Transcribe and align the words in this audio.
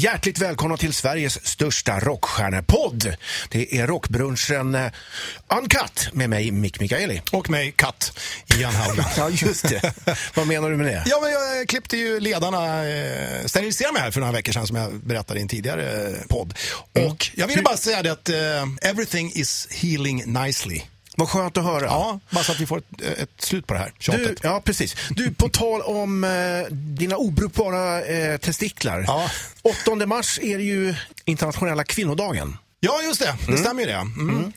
Hjärtligt 0.00 0.38
välkomna 0.38 0.76
till 0.76 0.92
Sveriges 0.92 1.46
största 1.46 2.00
rockstjärnepodd. 2.00 3.16
Det 3.48 3.78
är 3.78 3.86
rockbrunchen 3.86 4.74
eh, 4.74 4.92
Uncut 5.58 6.08
med 6.12 6.30
mig, 6.30 6.50
Mick 6.50 6.80
Mikaeli. 6.80 7.22
Och 7.32 7.50
mig, 7.50 7.72
Katt, 7.76 8.18
Ian 8.58 8.74
Haugland. 8.74 9.10
ja, 9.16 9.30
just 9.30 9.68
det. 9.68 9.94
Vad 10.34 10.46
menar 10.46 10.70
du 10.70 10.76
med 10.76 10.86
det? 10.86 11.02
Ja, 11.06 11.20
men 11.22 11.30
jag 11.30 11.68
klippte 11.68 11.96
ju 11.96 12.20
ledarna, 12.20 12.88
eh, 12.88 13.44
steriliserade 13.46 13.92
mig 13.92 14.02
här 14.02 14.10
för 14.10 14.20
några 14.20 14.32
veckor 14.32 14.52
sedan 14.52 14.66
som 14.66 14.76
jag 14.76 14.94
berättade 14.94 15.38
i 15.38 15.42
en 15.42 15.48
tidigare 15.48 16.06
eh, 16.06 16.26
podd. 16.28 16.54
Mm. 16.94 17.10
Och 17.10 17.30
jag 17.34 17.46
ville 17.46 17.62
bara 17.62 17.76
säga 17.76 18.02
det 18.02 18.12
att 18.12 18.28
eh, 18.28 18.36
everything 18.90 19.32
is 19.34 19.68
healing 19.70 20.32
nicely. 20.32 20.82
Vad 21.16 21.28
skönt 21.28 21.56
att 21.56 21.64
höra. 21.64 21.84
Ja, 21.84 22.20
bara 22.30 22.44
så 22.44 22.52
att 22.52 22.60
vi 22.60 22.66
får 22.66 22.78
ett, 22.78 23.00
ett 23.18 23.30
slut 23.38 23.66
på 23.66 23.74
det 23.74 23.80
här 23.80 23.92
Du, 23.98 24.04
tjatet. 24.04 24.38
ja, 24.42 24.62
precis. 24.64 24.96
Du, 25.10 25.34
på 25.34 25.48
tal 25.48 25.82
om 25.82 26.24
eh, 26.24 26.30
dina 26.74 27.16
obrukbara 27.16 28.02
eh, 28.02 28.36
testiklar. 28.38 29.04
Ja. 29.06 29.30
8 29.96 30.06
mars 30.06 30.38
är 30.42 30.58
det 30.58 30.64
ju 30.64 30.94
internationella 31.24 31.84
kvinnodagen. 31.84 32.56
Ja, 32.82 33.02
just 33.02 33.20
det. 33.20 33.36
Det 33.48 33.56
stämmer 33.58 33.80
ju 33.82 33.86
det. 33.88 33.94
Mm. 33.94 34.52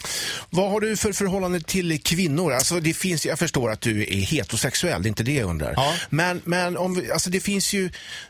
Vad 0.50 0.72
har 0.72 0.80
du 0.82 0.98
för 0.98 1.14
förhållande 1.14 1.62
till 1.62 2.02
kvinnor? 2.04 2.54
Alltså 2.54 2.80
det 2.80 2.94
finns, 2.94 3.26
jag 3.26 3.40
förstår 3.40 3.72
att 3.72 3.82
du 3.82 4.02
är 4.04 4.22
heterosexuell, 4.22 5.04
det 5.04 5.08
är 5.08 5.10
inte 5.10 5.24
det 5.24 5.34
jag 5.34 5.50
undrar. 5.50 5.74
Ja. 5.76 5.94
Men, 6.10 6.42
men 6.46 6.78
om 6.78 6.96
vi, 6.96 7.12
alltså 7.12 7.30
det 7.30 7.40
finns 7.40 7.74
ju, 7.74 7.90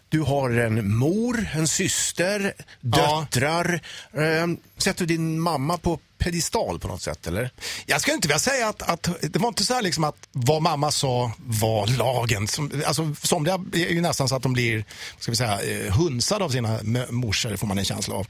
du 0.10 0.20
har 0.20 0.50
en 0.50 0.96
mor, 0.96 1.48
en 1.54 1.68
syster, 1.68 2.54
Ja. 2.82 3.28
döttrar. 3.32 3.82
Eh, 4.14 4.48
sätter 4.78 5.00
du 5.00 5.06
din 5.06 5.40
mamma 5.40 5.78
på 5.78 6.00
pedestal 6.24 6.80
på 6.80 6.88
något 6.88 7.02
sätt 7.02 7.28
eller? 7.28 7.50
Jag 7.86 8.02
skulle 8.02 8.16
inte 8.16 8.28
vilja 8.28 8.40
säga 8.40 8.68
att, 8.68 8.82
att 8.82 9.10
det 9.22 9.40
var 9.40 9.48
inte 9.48 9.66
så 9.66 9.74
här 9.74 9.82
liksom 9.82 10.04
att 10.04 10.16
vad 10.32 10.62
mamma 10.62 10.92
sa 10.92 11.32
var 11.38 11.88
lagen. 11.88 12.48
Som, 12.48 12.84
alltså, 12.86 13.16
somliga 13.24 13.60
är 13.74 13.78
ju 13.78 14.02
nästan 14.02 14.30
så 14.30 14.36
att 14.36 14.44
de 14.44 14.54
blir 14.54 14.86
ska 15.20 15.32
vi 15.32 15.38
säga, 15.38 15.62
eh, 15.62 15.94
hunsade 15.94 16.46
av 16.46 16.50
sina 16.50 16.80
morsor, 17.10 17.56
får 17.56 17.68
man 17.68 17.78
en 17.78 17.86
känsla 17.86 18.16
av. 18.16 18.28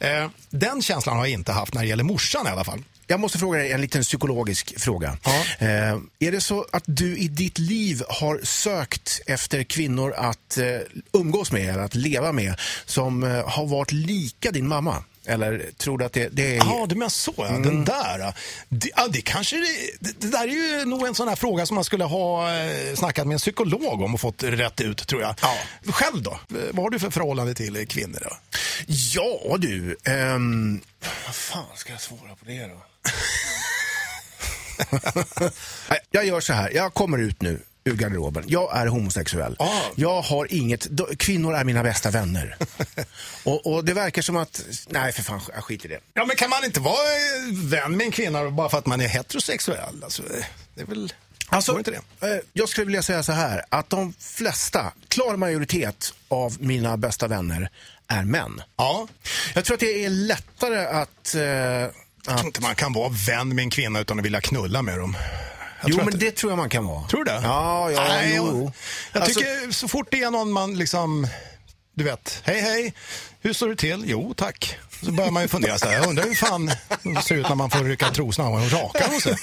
Eh, 0.00 0.28
den 0.50 0.82
känslan 0.82 1.16
har 1.16 1.24
jag 1.24 1.32
inte 1.32 1.52
haft 1.52 1.74
när 1.74 1.82
det 1.82 1.88
gäller 1.88 2.04
morsan 2.04 2.46
i 2.46 2.50
alla 2.50 2.64
fall. 2.64 2.82
Jag 3.06 3.20
måste 3.20 3.38
fråga 3.38 3.58
dig 3.58 3.72
en 3.72 3.80
liten 3.80 4.02
psykologisk 4.02 4.80
fråga. 4.80 5.18
Ja. 5.24 5.66
Eh, 5.66 5.98
är 6.18 6.32
det 6.32 6.40
så 6.40 6.66
att 6.72 6.84
du 6.86 7.16
i 7.16 7.28
ditt 7.28 7.58
liv 7.58 8.02
har 8.08 8.40
sökt 8.42 9.20
efter 9.26 9.62
kvinnor 9.62 10.12
att 10.12 10.58
eh, 10.58 10.66
umgås 11.12 11.52
med 11.52 11.68
eller 11.68 11.82
att 11.82 11.94
leva 11.94 12.32
med 12.32 12.54
som 12.86 13.24
eh, 13.24 13.48
har 13.48 13.66
varit 13.66 13.92
lika 13.92 14.50
din 14.50 14.68
mamma? 14.68 15.04
Eller 15.26 15.70
tror 15.76 15.98
du 15.98 16.04
att 16.04 16.12
det, 16.12 16.28
det 16.28 16.56
är... 16.56 16.56
Ja, 16.56 16.86
du 16.88 16.94
menar 16.94 17.08
så 17.08 17.34
ja. 17.36 17.48
Mm. 17.48 17.62
Den 17.62 17.84
där. 17.84 18.34
Det, 18.68 18.90
ja, 18.96 19.08
det 19.08 19.20
kanske 19.20 19.56
det, 20.00 20.12
det, 20.20 20.30
där 20.30 20.48
är 20.48 20.78
ju 20.78 20.84
nog 20.84 21.06
en 21.06 21.14
sån 21.14 21.28
här 21.28 21.36
fråga 21.36 21.66
som 21.66 21.74
man 21.74 21.84
skulle 21.84 22.04
ha 22.04 22.54
eh, 22.54 22.94
snackat 22.94 23.26
med 23.26 23.34
en 23.34 23.38
psykolog 23.38 24.02
om 24.02 24.14
och 24.14 24.20
fått 24.20 24.42
rätt 24.42 24.80
ut 24.80 25.08
tror 25.08 25.22
jag. 25.22 25.34
Ja. 25.42 25.54
Själv 25.92 26.22
då? 26.22 26.38
Vad 26.48 26.84
har 26.84 26.90
du 26.90 26.98
för 26.98 27.10
förhållande 27.10 27.54
till 27.54 27.86
kvinnor 27.88 28.18
då? 28.22 28.36
Ja 28.86 29.56
du, 29.58 29.96
ehm, 30.04 30.80
vad 31.26 31.34
fan 31.34 31.76
ska 31.76 31.92
jag 31.92 32.00
svara 32.00 32.36
på 32.36 32.44
det 32.44 32.66
då? 32.66 32.76
Jag 36.10 36.26
gör 36.26 36.40
så 36.40 36.52
här, 36.52 36.70
jag 36.74 36.94
kommer 36.94 37.18
ut 37.18 37.42
nu 37.42 37.60
ur 37.86 37.94
garderoben. 37.96 38.44
Jag 38.46 38.76
är 38.76 38.86
homosexuell. 38.86 39.56
Ah. 39.58 39.80
Jag 39.96 40.22
har 40.22 40.52
inget, 40.54 40.80
då- 40.84 41.08
kvinnor 41.18 41.54
är 41.54 41.64
mina 41.64 41.82
bästa 41.82 42.10
vänner. 42.10 42.56
och, 43.44 43.66
och 43.74 43.84
det 43.84 43.94
verkar 43.94 44.22
som 44.22 44.36
att, 44.36 44.64
nej 44.88 45.12
för 45.12 45.22
fan, 45.22 45.40
jag 45.54 45.64
skiter 45.64 45.86
i 45.88 45.92
det. 45.92 46.00
Ja, 46.14 46.24
men 46.26 46.36
kan 46.36 46.50
man 46.50 46.64
inte 46.64 46.80
vara 46.80 46.94
eh, 46.94 47.54
vän 47.70 47.96
med 47.96 48.04
en 48.04 48.10
kvinna 48.10 48.50
bara 48.50 48.68
för 48.68 48.78
att 48.78 48.86
man 48.86 49.00
är 49.00 49.08
heterosexuell? 49.08 50.04
Alltså, 50.04 50.22
eh, 50.22 50.44
det 50.74 50.82
är 50.82 50.86
väl... 50.86 51.12
Alltså, 51.48 51.78
inte 51.78 51.90
det? 51.90 52.26
eh, 52.32 52.38
jag 52.52 52.68
skulle 52.68 52.84
vilja 52.84 53.02
säga 53.02 53.22
så 53.22 53.32
här, 53.32 53.62
att 53.68 53.90
de 53.90 54.14
flesta, 54.20 54.92
klar 55.08 55.36
majoritet 55.36 56.14
av 56.28 56.56
mina 56.60 56.96
bästa 56.96 57.28
vänner 57.28 57.70
är 58.08 58.24
män. 58.24 58.62
Ja. 58.76 59.08
Jag 59.54 59.64
tror 59.64 59.74
att 59.74 59.80
det 59.80 60.04
är 60.04 60.10
lättare 60.10 60.86
att... 60.86 61.34
eh, 61.34 61.42
Jag 61.42 61.84
att 62.26 62.36
tror 62.36 62.46
inte 62.46 62.60
man 62.62 62.74
kan 62.74 62.92
vara 62.92 63.08
vän 63.26 63.48
med 63.48 63.62
en 63.62 63.70
kvinna 63.70 64.00
utan 64.00 64.18
att 64.18 64.24
vilja 64.24 64.40
knulla 64.40 64.82
med 64.82 64.98
dem. 64.98 65.16
Jo, 65.86 65.96
men 65.96 66.08
att- 66.08 66.20
det 66.20 66.30
tror 66.36 66.52
jag 66.52 66.56
man 66.56 66.68
kan 66.70 66.86
vara. 66.86 67.08
Tror 67.08 67.24
du 67.24 67.30
det? 67.32 67.40
Ja, 67.42 67.90
ja, 67.90 68.04
Nej, 68.08 68.34
jo. 68.36 68.46
jag, 68.46 68.72
jag 69.12 69.22
Alltså- 69.22 69.40
tycker 69.40 69.72
så 69.72 69.88
fort 69.88 70.06
det 70.10 70.22
är 70.22 70.30
någon 70.30 70.52
man 70.52 70.78
liksom, 70.78 71.26
du 71.94 72.04
vet, 72.04 72.40
hej 72.44 72.60
hej, 72.60 72.94
hur 73.40 73.52
står 73.52 73.68
det 73.68 73.76
till? 73.76 74.04
Jo, 74.06 74.34
tack. 74.36 74.76
Så 75.04 75.12
börjar 75.12 75.30
man 75.30 75.42
ju 75.42 75.48
fundera 75.48 75.78
så 75.78 75.86
här, 75.88 75.94
jag 75.94 76.06
undrar 76.06 76.24
hur 76.24 76.34
fan 76.34 76.66
det 77.02 77.22
ser 77.22 77.34
ut 77.34 77.48
när 77.48 77.54
man 77.54 77.70
får 77.70 77.84
rycka 77.84 78.10
trosorna 78.10 78.48
och 78.48 78.72
raka 78.72 79.06
och 79.16 79.22
så. 79.22 79.34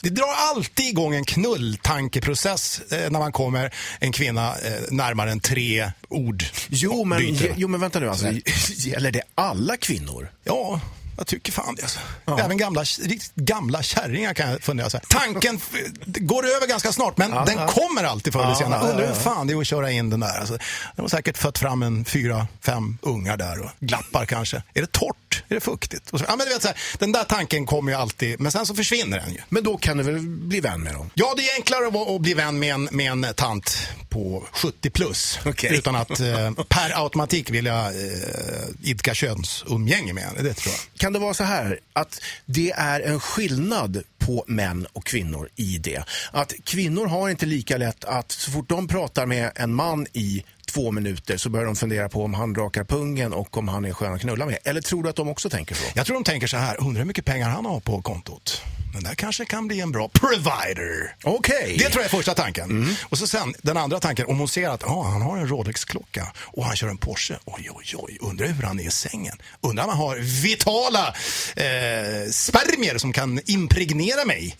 Det 0.00 0.10
drar 0.10 0.34
alltid 0.50 0.86
igång 0.86 1.14
en 1.14 1.24
knulltankeprocess 1.24 2.80
eh, 2.92 3.10
när 3.10 3.18
man 3.18 3.32
kommer 3.32 3.74
en 4.00 4.12
kvinna 4.12 4.48
eh, 4.58 4.72
närmare 4.90 5.30
än 5.32 5.40
tre 5.40 5.92
ord. 6.08 6.44
Jo 6.68 7.04
men, 7.04 7.38
jo, 7.56 7.68
men 7.68 7.80
vänta 7.80 8.00
nu. 8.00 8.08
Alltså, 8.08 8.26
gäller 8.68 9.10
det 9.10 9.22
alla 9.34 9.76
kvinnor? 9.76 10.30
Ja, 10.44 10.80
jag 11.16 11.26
tycker 11.26 11.52
fan 11.52 11.74
det. 11.74 11.82
Alltså. 11.82 12.00
Även 12.44 12.56
gamla, 12.56 12.82
riktigt 12.82 13.34
gamla 13.34 13.82
kärringar 13.82 14.34
kan 14.34 14.50
jag 14.50 14.62
fundera 14.62 14.90
så 14.90 14.96
här. 14.96 15.04
Tanken 15.08 15.60
går 16.04 16.46
över 16.46 16.66
ganska 16.66 16.92
snart, 16.92 17.16
men 17.16 17.30
den 17.30 17.68
kommer 17.68 18.04
alltid 18.04 18.32
förr 18.32 18.44
eller 18.44 18.54
senare. 18.54 18.80
ja, 18.84 18.90
Undrar 18.90 19.04
ja, 19.04 19.08
hur 19.14 19.20
fan 19.20 19.46
det 19.46 19.52
är 19.52 19.60
att 19.60 19.66
köra 19.66 19.90
in 19.90 20.10
den 20.10 20.20
där. 20.20 20.38
Alltså, 20.38 20.58
de 20.96 21.02
har 21.02 21.08
säkert 21.08 21.38
fött 21.38 21.58
fram 21.58 21.82
en 21.82 22.04
fyra, 22.04 22.46
fem 22.60 22.98
ungar 23.02 23.36
där 23.36 23.60
och 23.60 23.70
glappar 23.80 24.26
kanske. 24.26 24.62
Är 24.74 24.80
det 24.80 24.92
torrt? 24.92 25.31
Är 25.52 25.54
det 25.54 25.60
fuktigt? 25.64 26.10
Och 26.10 26.18
så, 26.18 26.24
ja, 26.28 26.36
men 26.36 26.46
du 26.46 26.52
vet, 26.52 26.62
så 26.62 26.68
här, 26.68 26.76
den 26.98 27.12
där 27.12 27.24
tanken 27.24 27.66
kommer 27.66 27.92
ju 27.92 27.98
alltid, 27.98 28.40
men 28.40 28.52
sen 28.52 28.66
så 28.66 28.74
försvinner 28.74 29.20
den 29.20 29.32
ju. 29.32 29.38
Men 29.48 29.64
då 29.64 29.76
kan 29.76 29.96
du 29.96 30.02
väl 30.02 30.18
bli 30.20 30.60
vän 30.60 30.82
med 30.82 30.94
dem? 30.94 31.10
Ja, 31.14 31.34
det 31.36 31.48
är 31.50 31.54
enklare 31.54 31.86
att, 31.86 31.92
vara- 31.92 32.14
att 32.16 32.20
bli 32.20 32.34
vän 32.34 32.58
med 32.58 32.74
en, 32.74 32.88
med 32.92 33.12
en 33.12 33.26
tant 33.36 33.88
på 34.08 34.46
70 34.52 34.90
plus. 34.90 35.38
Okej. 35.44 35.74
Utan 35.76 35.96
att 35.96 36.20
eh, 36.20 36.50
per 36.68 37.02
automatik 37.04 37.50
vilja 37.50 37.86
eh, 37.86 38.68
idka 38.82 39.14
könsumgänge 39.14 40.12
med 40.12 40.24
henne. 40.24 40.42
Det 40.42 40.54
tror 40.54 40.74
jag. 40.74 41.00
Kan 41.00 41.12
det 41.12 41.18
vara 41.18 41.34
så 41.34 41.44
här 41.44 41.80
att 41.92 42.20
det 42.46 42.70
är 42.76 43.00
en 43.00 43.20
skillnad 43.20 44.02
på 44.18 44.44
män 44.46 44.86
och 44.92 45.04
kvinnor 45.06 45.48
i 45.56 45.78
det? 45.78 46.04
Att 46.32 46.52
kvinnor 46.64 47.06
har 47.06 47.28
inte 47.28 47.46
lika 47.46 47.76
lätt 47.76 48.04
att 48.04 48.32
så 48.32 48.50
fort 48.50 48.68
de 48.68 48.88
pratar 48.88 49.26
med 49.26 49.52
en 49.54 49.74
man 49.74 50.06
i 50.12 50.44
två 50.72 50.90
minuter 50.90 51.36
så 51.36 51.48
börjar 51.50 51.66
de 51.66 51.76
fundera 51.76 52.08
på 52.08 52.24
om 52.24 52.34
han 52.34 52.54
rakar 52.54 52.84
pungen 52.84 53.32
och 53.32 53.56
om 53.56 53.68
han 53.68 53.84
är 53.84 53.92
skön 53.92 54.14
att 54.14 54.20
knulla 54.20 54.46
med. 54.46 54.58
Eller 54.64 54.80
tror 54.80 55.02
du 55.02 55.08
att 55.08 55.16
de 55.16 55.28
också 55.28 55.50
tänker 55.50 55.74
så? 55.74 55.84
Jag 55.94 56.06
tror 56.06 56.14
de 56.14 56.24
tänker 56.24 56.46
så 56.46 56.56
här, 56.56 56.80
undrar 56.80 56.98
hur 56.98 57.06
mycket 57.06 57.24
pengar 57.24 57.48
han 57.48 57.66
har 57.66 57.80
på 57.80 58.02
kontot. 58.02 58.62
Den 58.92 59.02
där 59.02 59.14
kanske 59.14 59.44
kan 59.44 59.68
bli 59.68 59.80
en 59.80 59.92
bra 59.92 60.08
provider. 60.08 61.16
Okej. 61.24 61.76
Det 61.78 61.84
tror 61.84 62.02
jag 62.02 62.04
är 62.04 62.16
första 62.16 62.34
tanken. 62.34 62.96
Och 63.04 63.18
så 63.18 63.26
sen 63.26 63.54
den 63.62 63.76
andra 63.76 64.00
tanken, 64.00 64.26
om 64.26 64.38
hon 64.38 64.48
ser 64.48 64.68
att 64.68 64.84
ah, 64.84 65.02
han 65.02 65.22
har 65.22 65.36
en 65.36 65.48
Rolex-klocka 65.48 66.32
och 66.36 66.64
han 66.64 66.76
kör 66.76 66.88
en 66.88 66.96
Porsche. 66.96 67.34
Oj, 67.44 67.68
oj, 67.70 67.94
oj, 67.96 68.18
undrar 68.20 68.46
hur 68.46 68.62
han 68.62 68.80
är 68.80 68.84
i 68.84 68.90
sängen. 68.90 69.36
Undrar 69.60 69.84
om 69.84 69.90
han 69.90 69.98
har 69.98 70.16
vitala 70.42 71.08
eh, 71.56 72.30
spermier 72.30 72.98
som 72.98 73.12
kan 73.12 73.40
impregnera 73.46 74.24
mig. 74.24 74.56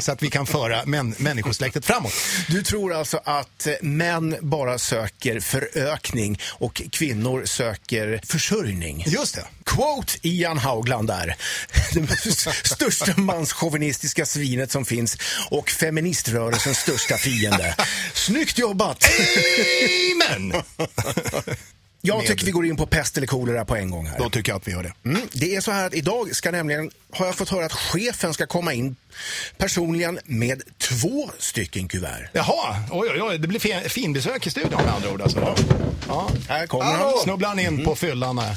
så 0.00 0.12
att 0.12 0.22
vi 0.22 0.30
kan 0.30 0.46
föra 0.46 0.84
män, 0.84 1.14
människosläktet 1.18 1.84
framåt. 1.84 2.12
Du 2.48 2.62
tror 2.62 2.92
alltså 2.94 3.20
att 3.24 3.66
eh, 3.66 3.72
män 3.82 4.36
bara 4.40 4.78
söker 4.78 5.11
förökning 5.40 6.38
och 6.44 6.82
kvinnor 6.92 7.44
söker 7.44 8.20
försörjning? 8.26 9.04
Just 9.06 9.34
det. 9.34 9.44
Quote 9.64 10.12
Ian 10.22 10.58
Haugland 10.58 11.08
där. 11.08 11.36
Största 12.64 13.20
manschauvinistiska 13.20 14.26
svinet 14.26 14.70
som 14.70 14.84
finns 14.84 15.18
och 15.50 15.70
feministrörelsens 15.70 16.78
största 16.78 17.16
fiende. 17.16 17.76
Snyggt 18.14 18.58
jobbat! 18.58 19.04
Amen! 20.30 20.62
Jag 22.04 22.18
Med- 22.18 22.26
tycker 22.26 22.44
vi 22.46 22.50
går 22.52 22.66
in 22.66 22.76
på 22.76 22.86
pest 22.86 23.16
eller 23.16 23.26
kolera 23.26 23.64
på 23.64 23.76
en 23.76 23.90
gång 23.90 24.06
här. 24.06 24.18
Då 24.18 24.30
tycker 24.30 24.52
jag 24.52 24.56
att 24.56 24.68
vi 24.68 24.72
gör 24.72 24.82
det. 24.82 24.92
Mm, 25.04 25.22
det 25.32 25.56
är 25.56 25.60
så 25.60 25.70
här 25.70 25.86
att 25.86 25.94
idag 25.94 26.36
ska 26.36 26.50
nämligen, 26.50 26.90
har 27.10 27.26
jag 27.26 27.34
fått 27.34 27.48
höra 27.48 27.64
att 27.66 27.72
chefen 27.72 28.34
ska 28.34 28.46
komma 28.46 28.72
in 28.72 28.96
personligen 29.58 30.18
med 30.24 30.62
två 30.78 31.30
stycken 31.38 31.88
kuvert. 31.88 32.28
Jaha, 32.32 32.76
oj, 32.90 33.08
oj, 33.12 33.22
oj. 33.22 33.38
Det 33.38 33.48
blir 33.48 33.60
fin, 33.60 33.80
finbesök 33.88 34.46
i 34.46 34.50
studion 34.50 34.84
med 34.84 34.94
andra 34.94 35.10
ord. 35.10 35.20
Alltså. 35.22 35.54
Ja. 36.08 36.30
Här 36.48 36.66
kommer 36.66 36.84
Hallå. 36.84 37.04
han. 37.14 37.18
Snubblar 37.24 37.48
han 37.48 37.58
in 37.58 37.84
på 37.84 37.94
fyllan 37.96 38.38
här. 38.38 38.56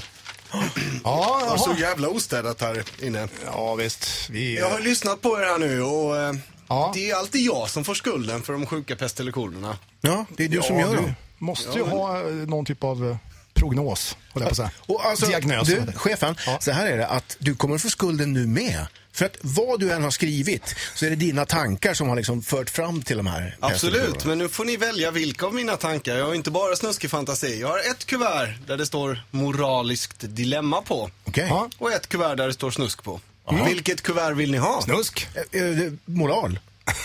Ja, 1.03 1.41
Ja, 1.49 1.57
så 1.57 1.69
jaha. 1.69 1.79
jävla 1.79 2.07
ostädat 2.09 2.61
här 2.61 2.83
inne. 3.01 3.27
ja, 3.45 3.75
visst. 3.75 4.29
Vi, 4.29 4.57
Jag 4.57 4.69
har 4.69 4.79
lyssnat 4.79 5.21
på 5.21 5.39
er 5.39 5.45
här 5.45 5.59
nu 5.59 5.81
och 5.81 6.17
eh, 6.17 6.33
Ja. 6.69 6.91
det 6.95 7.09
är 7.09 7.15
alltid 7.15 7.41
jag 7.41 7.69
som 7.69 7.83
får 7.83 7.93
skulden 7.93 8.41
för 8.43 8.53
de 8.53 8.65
sjuka 8.65 8.95
pest 8.95 9.19
eller 9.19 9.31
kolorna. 9.31 9.77
Ja, 10.01 10.25
det 10.37 10.43
är 10.43 10.47
du 10.49 10.55
ja, 10.57 10.63
som 10.63 10.79
gör 10.79 10.95
dem. 10.95 11.13
måste 11.37 11.69
Ja, 11.69 11.75
ju 11.77 11.81
men- 11.83 11.91
ha 11.91 12.19
eh, 12.21 12.25
någon 12.33 12.65
typ 12.65 12.83
av 12.83 13.09
eh, 13.09 13.17
prognos, 13.55 14.17
höll 14.33 14.43
jag 14.43 14.43
på 14.43 14.49
att 14.51 14.57
säga. 14.57 14.71
Och 14.77 15.05
alltså, 15.05 15.25
Diagnos. 15.25 15.67
du, 15.67 15.85
chefen, 15.95 16.35
Ja. 16.45 16.57
så 16.61 16.71
här 16.71 16.85
är 16.85 16.97
det 16.97 17.07
att 17.07 17.35
du 17.39 17.55
kommer 17.55 17.77
få 17.77 17.89
skulden 17.89 18.33
nu 18.33 18.47
med. 18.47 18.85
För 19.11 19.25
att 19.25 19.37
vad 19.41 19.79
du 19.79 19.91
än 19.91 20.03
har 20.03 20.11
skrivit 20.11 20.75
så 20.95 21.05
är 21.05 21.09
det 21.09 21.15
dina 21.15 21.45
tankar 21.45 21.93
som 21.93 22.09
har 22.09 22.15
liksom 22.15 22.41
fört 22.41 22.69
fram 22.69 23.01
till 23.01 23.17
de 23.17 23.27
här 23.27 23.57
Absolut, 23.59 24.25
men 24.25 24.37
nu 24.37 24.49
får 24.49 24.65
ni 24.65 24.77
välja 24.77 25.11
vilka 25.11 25.45
av 25.45 25.53
mina 25.53 25.77
tankar. 25.77 26.15
Jag 26.15 26.25
har 26.25 26.33
inte 26.33 26.51
bara 26.51 26.75
snuskig 26.75 27.09
fantasi. 27.09 27.59
Jag 27.61 27.67
har 27.67 27.79
ett 27.79 28.05
kuvert 28.05 28.67
där 28.67 28.77
det 28.77 28.85
står 28.85 29.23
moraliskt 29.31 30.15
dilemma 30.19 30.81
på. 30.81 31.09
Okej. 31.25 31.45
Ja. 31.49 31.69
Och 31.77 31.91
ett 31.91 32.09
kuvert 32.09 32.35
där 32.35 32.47
det 32.47 32.53
står 32.53 32.71
snusk 32.71 33.03
på. 33.03 33.19
Vilket 33.65 34.01
kuvert 34.01 34.33
vill 34.33 34.51
ni 34.51 34.57
ha? 34.57 34.81
Snusk. 34.81 35.27
Eh, 35.51 35.61
eh, 35.61 35.91
Moral. 36.05 36.59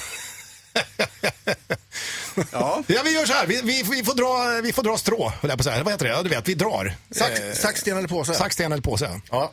Ja. 2.53 2.83
Ja, 2.87 3.03
vi 3.05 3.11
gör 3.11 3.27
så 3.27 3.33
här. 3.33 3.47
Vi, 3.47 3.61
vi, 3.65 3.83
vi, 3.91 4.05
får, 4.05 4.15
dra, 4.15 4.61
vi 4.63 4.73
får 4.73 4.83
dra 4.83 4.99
strå, 4.99 5.29
höll 5.41 5.49
jag 5.51 5.59
på 5.59 5.61
att 5.61 5.65
säga. 5.65 5.83
Vad 5.85 5.93
heter 5.93 6.05
det? 6.07 6.11
Ja, 6.13 6.23
du 6.23 6.29
vet, 6.29 6.49
vi 6.49 6.55
drar. 6.55 6.95
Sax, 7.11 7.41
Eh, 7.41 7.53
sax, 7.55 7.81
sten 7.81 7.97
eller 7.99 8.09
påse? 8.09 8.35
sax, 8.35 8.55
sten 8.55 8.73
eller 8.73 8.83
påse. 8.83 9.21
Ja. 9.31 9.53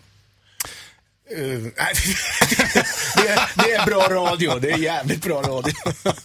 Uh, 1.38 1.62
nej, 1.78 1.94
det, 3.16 3.28
är, 3.28 3.50
det 3.64 3.74
är 3.74 3.86
bra 3.86 4.08
radio. 4.10 4.60
Det 4.60 4.72
är 4.72 4.78
jävligt 4.78 5.22
bra 5.24 5.42
radio. 5.42 5.74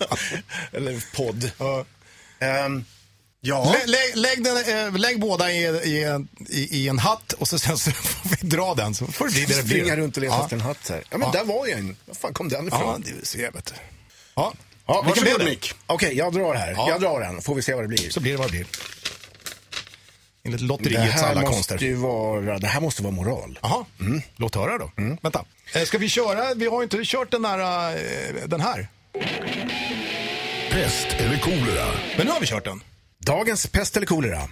eller 0.72 1.04
podd. 1.16 1.50
Ehm, 2.40 2.84
ja. 3.40 3.72
Lä, 3.72 3.86
lägg, 3.86 4.16
lägg, 4.16 4.44
den, 4.44 4.86
eh, 4.86 4.98
lägg 4.98 5.20
båda 5.20 5.52
i, 5.52 5.56
i, 5.66 6.04
en- 6.04 6.28
i, 6.48 6.78
i 6.78 6.88
en 6.88 6.98
hatt 6.98 7.32
och 7.32 7.48
så, 7.48 7.58
sen 7.58 7.78
så 7.78 7.90
får 7.90 8.28
vi 8.40 8.48
dra 8.48 8.74
den 8.74 8.94
så 8.94 9.06
får 9.06 9.28
det 9.28 9.34
det 9.40 9.46
det. 9.46 9.62
Springa 9.68 9.96
runt 9.96 10.16
och 10.16 10.22
leta 10.22 10.34
ja. 10.34 10.42
efter 10.44 10.56
en 10.56 10.62
hatt 10.62 10.88
här. 10.88 11.02
Ja, 11.10 11.18
men 11.18 11.28
Ja. 11.32 11.38
där 11.38 11.44
var 11.44 11.66
ju 11.66 11.72
en. 11.72 11.96
Var 12.06 12.14
fan 12.14 12.34
kom 12.34 12.48
den 12.48 12.68
Ja, 12.70 12.76
ifrån? 12.76 13.04
det 13.20 13.26
ser 13.26 13.42
jag 13.42 13.52
vet 13.52 13.64
du. 13.66 13.74
Ja, 14.34 14.52
Ja, 14.86 15.02
vilken 15.02 15.22
blev 15.24 15.38
det? 15.38 15.44
Mick. 15.44 15.74
Okej, 15.86 16.16
jag 16.16 16.32
drar 16.32 16.54
här. 16.54 16.72
Ja. 16.72 16.88
Jag 16.88 17.00
drar 17.00 17.20
den. 17.20 17.42
Får 17.42 17.54
vi 17.54 17.62
se 17.62 17.74
vad 17.74 17.84
det 17.84 17.88
blir. 17.88 18.10
Så 18.10 18.20
blir 18.20 18.32
det 18.32 18.38
vad 18.38 18.46
det 18.46 18.50
blir. 18.50 18.66
Enligt 20.44 20.60
det 20.60 20.66
lotteriets 20.66 21.14
här 21.14 21.30
alla 21.30 21.40
måste 21.40 21.54
konster. 21.54 21.78
ju 21.78 21.94
vara, 21.94 22.58
det 22.58 22.66
här 22.66 22.80
måste 22.80 23.02
vara 23.02 23.12
moral. 23.12 23.58
Jaha, 23.62 23.84
låt 24.36 24.54
höra 24.54 24.78
då. 24.78 24.92
Vänta. 25.22 25.44
Eh, 25.74 25.82
Ska 25.82 25.98
vi 25.98 26.08
köra? 26.08 26.54
Vi 26.54 26.66
har 26.66 26.76
ju 26.78 26.82
inte 26.82 27.00
kört 27.04 27.30
den, 27.30 27.42
där, 27.42 27.90
eh, 27.90 28.34
den 28.46 28.60
här. 28.60 28.88
Pest 30.70 31.06
eller 31.18 31.38
kolera? 31.38 31.86
Men 32.16 32.26
nu 32.26 32.32
har 32.32 32.40
vi 32.40 32.46
kört 32.46 32.64
den. 32.64 32.80
Dagens 33.26 33.66
pest 33.66 33.96
eller 33.96 34.06
kolera. 34.06 34.48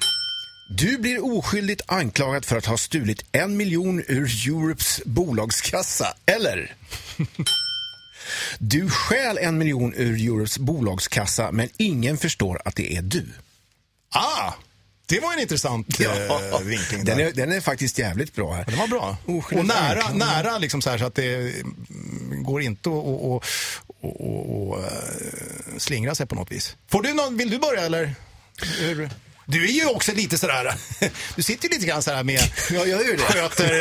Du 0.77 0.99
blir 0.99 1.25
oskyldigt 1.39 1.83
anklagad 1.87 2.45
för 2.45 2.57
att 2.57 2.67
ha 2.67 2.77
stulit 2.79 3.25
en 3.33 3.57
miljon 3.57 4.05
ur 4.09 4.49
Europes 4.49 5.01
bolagskassa. 5.05 6.15
Eller? 6.27 6.75
Du 8.59 8.91
stjäl 8.91 9.39
en 9.39 9.59
miljon 9.59 9.95
ur 9.97 10.15
Europes 10.15 10.59
bolagskassa 10.59 11.53
men 11.53 11.69
ingen 11.77 12.19
förstår 12.19 12.63
att 12.65 12.77
det 12.77 12.97
är 12.97 13.03
du. 13.03 13.27
Ah, 14.11 14.53
det 15.07 15.21
var 15.21 15.33
en 15.33 15.41
intressant 15.41 16.01
eh, 16.01 16.61
vinkling. 16.63 17.05
Den 17.05 17.21
är, 17.21 17.33
den 17.33 17.53
är 17.53 17.61
faktiskt 17.61 17.99
jävligt 17.99 18.35
bra 18.35 18.55
här. 18.55 18.65
Den 18.65 18.79
var 18.79 18.89
bra. 18.89 19.17
Oskyldigt 19.27 19.73
Och 19.73 19.77
nära, 19.81 20.13
nära 20.13 20.59
liksom 20.59 20.83
så, 20.83 20.91
här 20.91 20.99
så 20.99 21.05
att 21.05 21.15
det 21.15 21.35
mm, 21.35 22.43
går 22.43 22.63
inte 22.63 22.89
att 22.89 22.95
och, 22.95 23.33
och, 23.33 23.45
och, 24.01 24.69
och, 24.69 24.85
slingra 25.79 26.15
sig 26.15 26.27
på 26.27 26.35
något 26.35 26.53
vis. 26.53 26.77
Får 26.89 27.03
du 27.03 27.15
någon, 27.15 27.37
vill 27.37 27.51
du 27.51 27.59
börja 27.59 27.81
eller? 27.81 28.15
Hur? 28.81 29.11
Du 29.51 29.65
är 29.65 29.73
ju 29.73 29.87
också 29.87 30.13
lite 30.13 30.39
sådär, 30.39 30.75
du 31.37 31.43
sitter 31.43 31.69
ju 31.69 31.75
lite 31.75 31.87
grann 31.87 32.03
sådär 32.03 32.23
med, 32.23 32.41
Ja, 32.71 32.77
jag 32.77 32.89
gör 32.89 33.05
ju 33.05 33.17
det. 33.17 33.23
sköter 33.23 33.81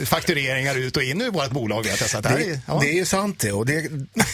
eh, 0.00 0.04
faktureringar 0.06 0.74
ut 0.74 0.96
och 0.96 1.02
in 1.02 1.20
ur 1.20 1.30
vårt 1.30 1.50
bolag 1.50 1.82
vet 1.82 2.00
jag. 2.00 2.10
Så 2.10 2.16
att 2.16 2.22
det, 2.22 2.28
här 2.28 2.38
är, 2.38 2.60
ja. 2.66 2.78
det 2.82 2.88
är 2.88 2.94
ju 2.94 3.04
sant 3.04 3.38
det. 3.38 3.52
Och 3.52 3.66
det. 3.66 3.90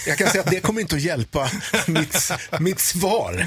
Jag 0.07 0.19
kan 0.19 0.31
säga 0.31 0.43
att 0.45 0.51
det 0.51 0.61
kommer 0.61 0.81
inte 0.81 0.97
att 0.97 1.03
hjälpa 1.03 1.51
mitt, 1.87 2.31
mitt 2.61 2.81
svar. 2.81 3.47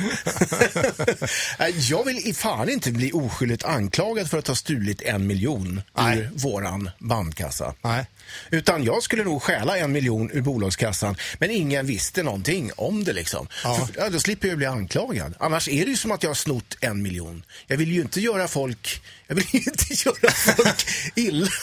Nej, 1.59 1.73
jag 1.89 2.05
vill 2.05 2.17
i 2.17 2.33
fan 2.33 2.69
inte 2.69 2.91
bli 2.91 3.11
oskyldigt 3.11 3.63
anklagad 3.63 4.29
för 4.29 4.37
att 4.37 4.47
ha 4.47 4.55
stulit 4.55 5.01
en 5.01 5.27
miljon 5.27 5.81
Nej. 5.97 6.17
ur 6.17 6.29
våran 6.33 6.89
bandkassa. 6.99 7.73
Nej. 7.81 8.05
Utan 8.49 8.83
jag 8.83 9.03
skulle 9.03 9.23
nog 9.23 9.43
stjäla 9.43 9.77
en 9.77 9.91
miljon 9.91 10.31
ur 10.33 10.41
bolagskassan, 10.41 11.15
men 11.39 11.51
ingen 11.51 11.85
visste 11.85 12.23
någonting 12.23 12.71
om 12.75 13.03
det. 13.03 13.13
liksom. 13.13 13.47
Ja. 13.63 13.75
För, 13.75 14.01
ja, 14.01 14.09
då 14.09 14.19
slipper 14.19 14.47
jag 14.47 14.57
bli 14.57 14.65
anklagad. 14.65 15.33
Annars 15.39 15.67
är 15.67 15.85
det 15.85 15.91
ju 15.91 15.97
som 15.97 16.11
att 16.11 16.23
jag 16.23 16.29
har 16.29 16.35
snott 16.35 16.75
en 16.81 17.01
miljon. 17.01 17.43
Jag 17.67 17.77
vill 17.77 17.91
ju 17.91 18.01
inte 18.01 18.21
göra 18.21 18.47
folk, 18.47 19.01
jag 19.27 19.35
vill 19.35 19.45
ju 19.51 19.59
inte 19.59 19.93
göra 20.09 20.31
folk 20.31 20.87
illa. 21.15 21.47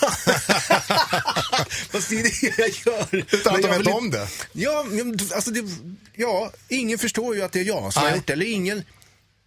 Fast 1.90 2.08
det 2.10 2.16
är 2.20 2.22
det 2.22 2.58
jag 2.58 2.68
gör. 2.94 3.24
Utan 3.34 3.54
att 3.54 3.62
de 3.62 3.68
vet 3.68 3.80
vill- 3.80 3.88
om 3.88 4.10
det. 4.10 4.28
Ja, 4.52 4.84
alltså 5.34 5.50
det, 5.50 5.64
ja, 6.14 6.52
ingen 6.68 6.98
förstår 6.98 7.34
ju 7.36 7.42
att 7.42 7.52
det 7.52 7.60
är 7.60 7.64
jag 7.64 7.92
som 7.92 8.02
har 8.02 8.10
gjort 8.16 8.26
det. 8.26 8.32
Eller 8.32 8.46
ingen... 8.46 8.82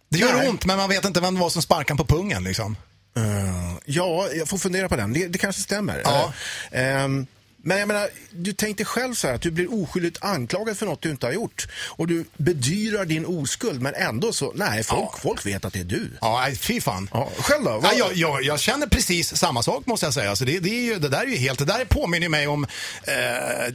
Det 0.08 0.18
gör 0.18 0.34
Nej. 0.34 0.48
ont 0.48 0.64
men 0.64 0.76
man 0.76 0.88
vet 0.88 1.04
inte 1.04 1.20
vem 1.20 1.34
det 1.34 1.40
var 1.40 1.50
som 1.50 1.62
sparkade 1.62 1.98
på 1.98 2.04
pungen 2.16 2.44
liksom. 2.44 2.76
Eh, 3.16 3.76
ja, 3.84 4.28
jag 4.34 4.48
får 4.48 4.58
fundera 4.58 4.88
på 4.88 4.96
den. 4.96 5.12
Det, 5.12 5.26
det 5.26 5.38
kanske 5.38 5.62
stämmer. 5.62 6.00
Ja. 6.04 6.32
Eh, 6.72 6.96
ehm, 7.02 7.26
men 7.62 7.78
jag 7.78 7.88
menar, 7.88 8.08
du 8.30 8.52
tänkte 8.52 8.84
själv 8.84 9.14
så 9.14 9.26
här 9.28 9.34
att 9.34 9.40
du 9.42 9.50
blir 9.50 9.82
oskyldigt 9.82 10.18
anklagad 10.24 10.76
för 10.78 10.86
något 10.86 11.02
du 11.02 11.10
inte 11.10 11.26
har 11.26 11.32
gjort. 11.32 11.68
Och 11.88 12.06
du 12.06 12.24
bedyrar 12.36 13.04
din 13.04 13.26
oskuld, 13.26 13.82
men 13.82 13.94
ändå 13.94 14.32
så, 14.32 14.52
nej, 14.54 14.82
folk, 14.82 15.00
Ja. 15.12 15.18
folk 15.22 15.46
vet 15.46 15.64
att 15.64 15.72
det 15.72 15.80
är 15.80 15.84
du. 15.84 16.10
Ja, 16.20 16.48
fy 16.60 16.80
fan. 16.80 17.08
Ja, 17.12 17.30
själv 17.38 17.64
då? 17.64 17.80
Ja, 17.82 17.92
jag, 17.98 18.16
jag, 18.16 18.42
jag 18.42 18.60
känner 18.60 18.86
precis 18.86 19.36
samma 19.36 19.62
sak 19.62 19.86
måste 19.86 20.06
jag 20.06 20.14
säga. 20.14 20.30
Alltså 20.30 20.44
det, 20.44 20.58
det, 20.58 20.70
är 20.70 20.82
ju, 20.84 20.98
det 20.98 21.08
där 21.08 21.22
är 21.22 21.26
ju 21.26 21.36
helt, 21.36 21.58
det 21.58 21.64
där 21.64 21.84
påminner 21.84 22.28
mig 22.28 22.46
om 22.46 22.66
eh, 23.04 23.74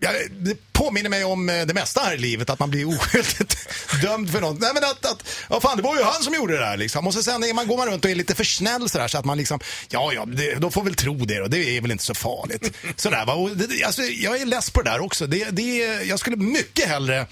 Ja, 0.00 0.10
det 0.30 0.72
påminner 0.72 1.10
mig 1.10 1.24
om 1.24 1.48
eh, 1.48 1.66
det 1.66 1.74
mesta 1.74 2.00
här 2.00 2.14
i 2.14 2.18
livet, 2.18 2.50
att 2.50 2.58
man 2.58 2.70
blir 2.70 2.88
oskyldigt 2.98 3.56
dömd 4.02 4.32
för 4.32 4.40
något. 4.40 4.60
Nej 4.60 4.70
men 4.74 4.84
att, 4.84 5.06
att 5.06 5.28
ja, 5.50 5.60
fan 5.60 5.76
det 5.76 5.82
var 5.82 5.96
ju 5.96 6.02
han 6.02 6.22
som 6.22 6.34
gjorde 6.34 6.52
det 6.52 6.60
där 6.64 6.76
liksom. 6.76 7.06
Och 7.06 7.14
så 7.14 7.22
sen 7.22 7.44
är 7.44 7.54
man, 7.54 7.66
går 7.66 7.76
man 7.76 7.88
runt 7.88 8.04
och 8.04 8.10
är 8.10 8.14
lite 8.14 8.34
för 8.34 8.44
snäll 8.44 8.88
sådär 8.88 9.08
så 9.08 9.18
att 9.18 9.24
man 9.24 9.38
liksom, 9.38 9.60
ja 9.88 10.12
ja, 10.12 10.24
det, 10.24 10.54
de 10.54 10.72
får 10.72 10.84
väl 10.84 10.94
tro 10.94 11.14
det 11.14 11.40
och 11.40 11.50
det 11.50 11.76
är 11.76 11.80
väl 11.80 11.90
inte 11.90 12.04
så 12.04 12.14
farligt. 12.14 12.72
Sådär 12.96 13.26
va. 13.26 13.34
Och 13.34 13.56
det, 13.56 13.84
alltså, 13.84 14.02
jag 14.02 14.40
är 14.40 14.46
less 14.46 14.70
på 14.70 14.82
det 14.82 14.90
där 14.90 15.00
också. 15.00 15.26
Det, 15.26 15.44
det, 15.50 15.76
jag 16.04 16.18
skulle 16.18 16.36
mycket 16.36 16.88
hellre 16.88 17.26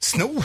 sno 0.00 0.42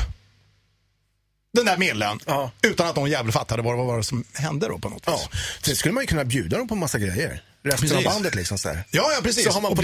den 1.54 1.66
där 1.66 1.78
medlen 1.78 2.20
Ja. 2.26 2.52
utan 2.62 2.88
att 2.88 2.96
någon 2.96 3.10
jävel 3.10 3.32
fattade 3.32 3.62
vad 3.62 3.74
det 3.74 3.84
var 3.84 4.02
som 4.02 4.24
hände 4.34 4.68
då 4.68 4.80
på 4.80 4.90
något 4.90 5.08
vis. 5.08 5.28
Ja, 5.32 5.38
sen 5.62 5.76
skulle 5.76 5.94
man 5.94 6.04
ju 6.04 6.08
kunna 6.08 6.26
bjuda 6.26 6.58
dem 6.58 6.68
på 6.68 6.76
massa 6.76 7.00
grejer. 7.00 7.44
Resten 7.64 7.90
Precis. 7.90 7.98
av 7.98 8.04
bandet 8.14 8.36
liksom 8.36 8.58
så 8.58 8.70
här. 8.70 8.84
Ja, 8.92 9.12
ja, 9.16 9.22
precis. 9.24 9.44
Så 9.44 9.52
har 9.52 9.62
man 9.62 9.76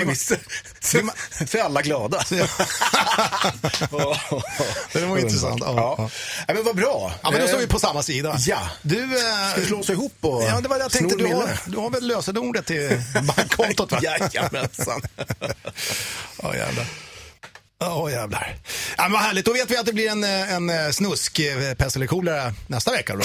så 1.48 1.58
är 1.58 1.62
alla 1.64 1.82
glada. 1.82 2.24
Det 4.94 5.06
var 5.06 5.18
intressant. 5.18 5.62
Ja, 5.66 5.74
Ja. 5.98 6.10
ja. 6.48 6.54
Men 6.54 6.64
vad 6.64 6.76
bra. 6.76 7.14
Ja, 7.24 7.32
men 7.32 7.42
då 7.42 7.48
står 7.48 7.58
vi 7.58 7.68
på 7.68 7.80
samma 7.80 8.04
sida. 8.04 8.36
Ja. 8.40 8.70
Du, 8.82 9.04
eh, 9.04 9.52
Ska 9.52 9.62
vi 9.62 9.66
slå 9.68 9.80
oss 9.80 9.90
ihop 9.90 10.14
och 10.22 10.44
Ja, 10.44 10.62
det 10.62 10.68
var 10.68 10.78
det 10.78 10.84
jag 10.84 10.92
tänkte. 10.92 11.16
Du 11.16 11.26
har, 11.34 11.60
du 11.66 11.78
har 11.78 11.90
väl 11.90 12.08
lösenordet 12.08 12.66
till 12.66 13.02
bankkontot 13.24 13.92
va? 13.92 14.00
Jajamensan. 14.02 15.02
Ja, 16.44 16.56
jävlar. 16.56 16.86
Ja, 17.80 18.12
jävlar. 18.12 18.56
Ja, 18.98 19.04
men 19.04 19.12
vad 19.12 19.22
härligt. 19.22 19.46
Då 19.46 19.54
vet 19.54 19.72
vi 19.72 19.78
att 19.78 19.86
det 19.86 19.94
blir 19.94 20.10
en, 20.10 20.24
eh, 20.24 20.54
en 20.54 20.70
eh, 20.70 20.90
snusk 20.92 21.40
eh, 21.40 21.74
pest 21.74 21.96
eller 21.96 22.08
kolera 22.08 22.54
nästa 22.68 22.92
vecka. 22.92 23.16
Då. 23.16 23.24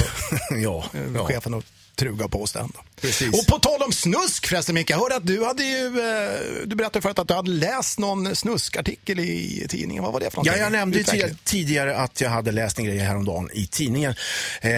ja, 0.57 0.85
ja. 1.15 1.27
Chefen 1.27 1.55
och 1.55 1.65
truga 1.97 2.29
på 2.29 2.43
oss 2.43 2.53
den. 2.53 2.73
Precis. 3.01 3.41
Och 3.41 3.47
på 3.47 3.59
tal 3.59 3.83
om 3.83 3.93
snusk 3.93 4.47
förresten 4.47 4.75
Micke, 4.75 4.91
jag 4.91 4.99
hörde 4.99 5.17
att 5.17 5.27
du 5.27 5.45
hade 5.45 5.65
ju, 5.65 5.87
eh, 5.87 6.41
du 6.67 6.77
berättade 6.77 7.03
förut 7.03 7.19
att 7.19 7.29
du 7.29 7.35
hade 7.35 7.51
läst 7.51 7.99
någon 7.99 8.37
snuskartikel 8.37 9.21
i 9.21 9.67
tidningen. 9.69 10.03
Vad 10.05 10.13
var 10.13 10.21
det 10.21 10.31
för 10.31 10.39
Ja, 10.39 10.43
någonting? 10.43 10.63
jag 10.63 10.73
nämnde 10.73 10.99
Utveckling. 10.99 11.39
tidigare- 11.45 11.97
att 11.97 12.21
jag 12.21 12.31
hade 12.31 12.53
läst 12.53 12.79
en 12.79 12.85
grej 12.85 12.99
häromdagen 12.99 13.51
i 13.53 13.67
tidningen. 13.67 14.15
Eh, 14.61 14.71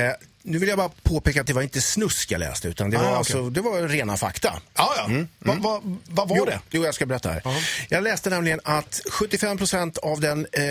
nu 0.46 0.58
vill 0.58 0.68
jag 0.68 0.78
bara 0.78 0.90
påpeka 1.02 1.40
att 1.40 1.46
det 1.46 1.52
var 1.52 1.62
inte 1.62 1.80
snusk 1.80 2.30
jag 2.30 2.38
läste, 2.38 2.68
utan 2.68 2.90
det 2.90 2.96
Ah, 2.96 3.00
var, 3.00 3.06
okej. 3.08 3.16
alltså, 3.18 3.50
det 3.50 3.60
var 3.60 3.88
rena 3.88 4.16
fakta. 4.16 4.60
Ja, 4.74 4.94
ja. 4.96 5.24
Vad 5.38 5.58
va, 5.62 5.80
vad 6.08 6.28
var 6.28 6.36
jo, 6.36 6.44
det? 6.44 6.60
Jo, 6.70 6.84
jag 6.84 6.94
ska 6.94 7.06
berätta 7.06 7.30
här. 7.30 7.42
Jag 7.88 8.02
läste 8.04 8.30
nämligen 8.30 8.60
att 8.64 9.00
75 9.10 9.58
procent 9.58 9.98
av 9.98 10.20
den 10.20 10.46
eh, 10.52 10.62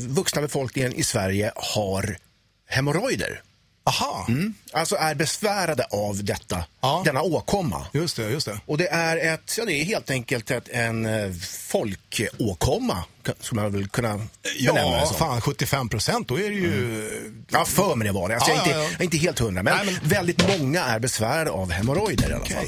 vuxna 0.00 0.40
befolkningen 0.42 0.92
i 0.92 1.02
Sverige 1.04 1.52
har 1.56 2.16
hemorrojder. 2.68 3.42
Aha, 3.84 4.26
Mm. 4.28 4.54
Alltså 4.72 4.96
är 4.96 5.14
besvärade 5.14 5.84
av 5.90 6.24
detta, 6.24 6.64
Ja. 6.80 7.02
denna 7.04 7.22
åkomma. 7.22 7.86
just 7.92 8.16
det, 8.16 8.30
just 8.30 8.46
det. 8.46 8.60
Och 8.66 8.78
det 8.78 8.88
är, 8.88 9.34
ett, 9.34 9.54
ja, 9.58 9.64
det 9.64 9.72
är 9.72 9.84
helt 9.84 10.10
enkelt 10.10 10.50
ett, 10.50 10.68
en 10.68 11.06
eh, 11.06 11.32
folkåkomma, 11.68 13.04
skulle 13.40 13.60
man 13.62 13.72
väl 13.72 13.88
kunna 13.88 14.20
benämna 14.66 15.00
det 15.00 15.06
som. 15.06 15.16
fan 15.16 15.40
75 15.40 15.88
procent, 15.88 16.28
då 16.28 16.38
är 16.38 16.50
det 16.50 16.56
ju... 16.56 17.42
Ja, 17.50 17.64
för 17.64 17.94
mig 17.96 18.06
det 18.08 18.12
var 18.12 18.28
det. 18.28 18.34
Alltså, 18.34 18.50
Ja, 18.50 18.56
jag, 18.56 18.66
är 18.66 18.70
inte, 18.70 18.78
ja, 18.78 18.82
ja. 18.84 18.90
jag 18.92 19.00
är 19.00 19.04
inte 19.04 19.16
helt 19.16 19.38
hundra, 19.38 19.62
men, 19.62 19.76
Nej, 19.76 19.86
men- 20.00 20.08
väldigt 20.10 20.58
många 20.58 20.84
är 20.84 20.98
besvärade 20.98 21.50
av 21.50 21.70
hemorrojder 21.70 22.30
i 22.30 22.32
alla 22.32 22.44
fall. 22.44 22.64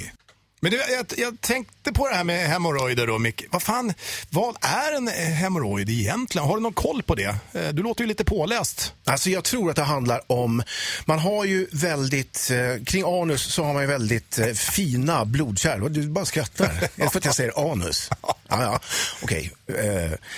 Men 0.64 0.71
du, 0.71 0.76
jag, 0.78 1.06
jag 1.16 1.40
tänkte 1.40 1.92
på 1.92 2.09
det 2.09 2.14
här 2.14 2.25
med 2.25 2.49
hemorrojder 2.49 3.06
då, 3.06 3.18
Micke. 3.18 3.44
Vad 3.50 3.62
fan, 3.62 3.94
vad 4.30 4.56
är 4.61 4.97
en 4.97 5.09
hemorrojd 5.09 5.90
egentligen? 5.90 6.49
Har 6.49 6.56
du 6.56 6.62
någon 6.62 6.73
koll 6.73 7.02
på 7.02 7.14
det? 7.14 7.37
Eh, 7.52 7.68
Du 7.73 7.83
låter 7.83 8.02
ju 8.02 8.09
lite 8.09 8.25
påläst. 8.25 8.92
Alltså 9.04 9.30
jag 9.30 9.44
tror 9.44 9.71
att 9.71 9.76
det 9.76 9.83
handlar 9.83 10.21
om, 10.33 10.62
man 11.04 11.18
har 11.18 11.44
ju 11.44 11.66
väldigt, 11.73 12.50
eh, 12.50 12.85
kring 12.85 13.04
anus 13.23 13.42
så 13.42 13.64
har 13.64 13.73
man 13.73 13.83
ju 13.83 13.88
väldigt 13.88 14.38
eh, 14.38 14.47
fina 14.47 15.25
blodkärl. 15.25 15.92
Du 15.92 16.09
bara 16.09 16.25
skrattar. 16.25 16.64
är 16.97 17.04
det 17.04 17.11
för 17.11 17.18
att 17.18 17.25
jag 17.25 17.35
säger 17.35 17.73
anus? 17.73 18.11
Ja, 18.58 18.62
ja. 18.62 18.80
Okej. 19.23 19.50
Eh, 19.68 19.75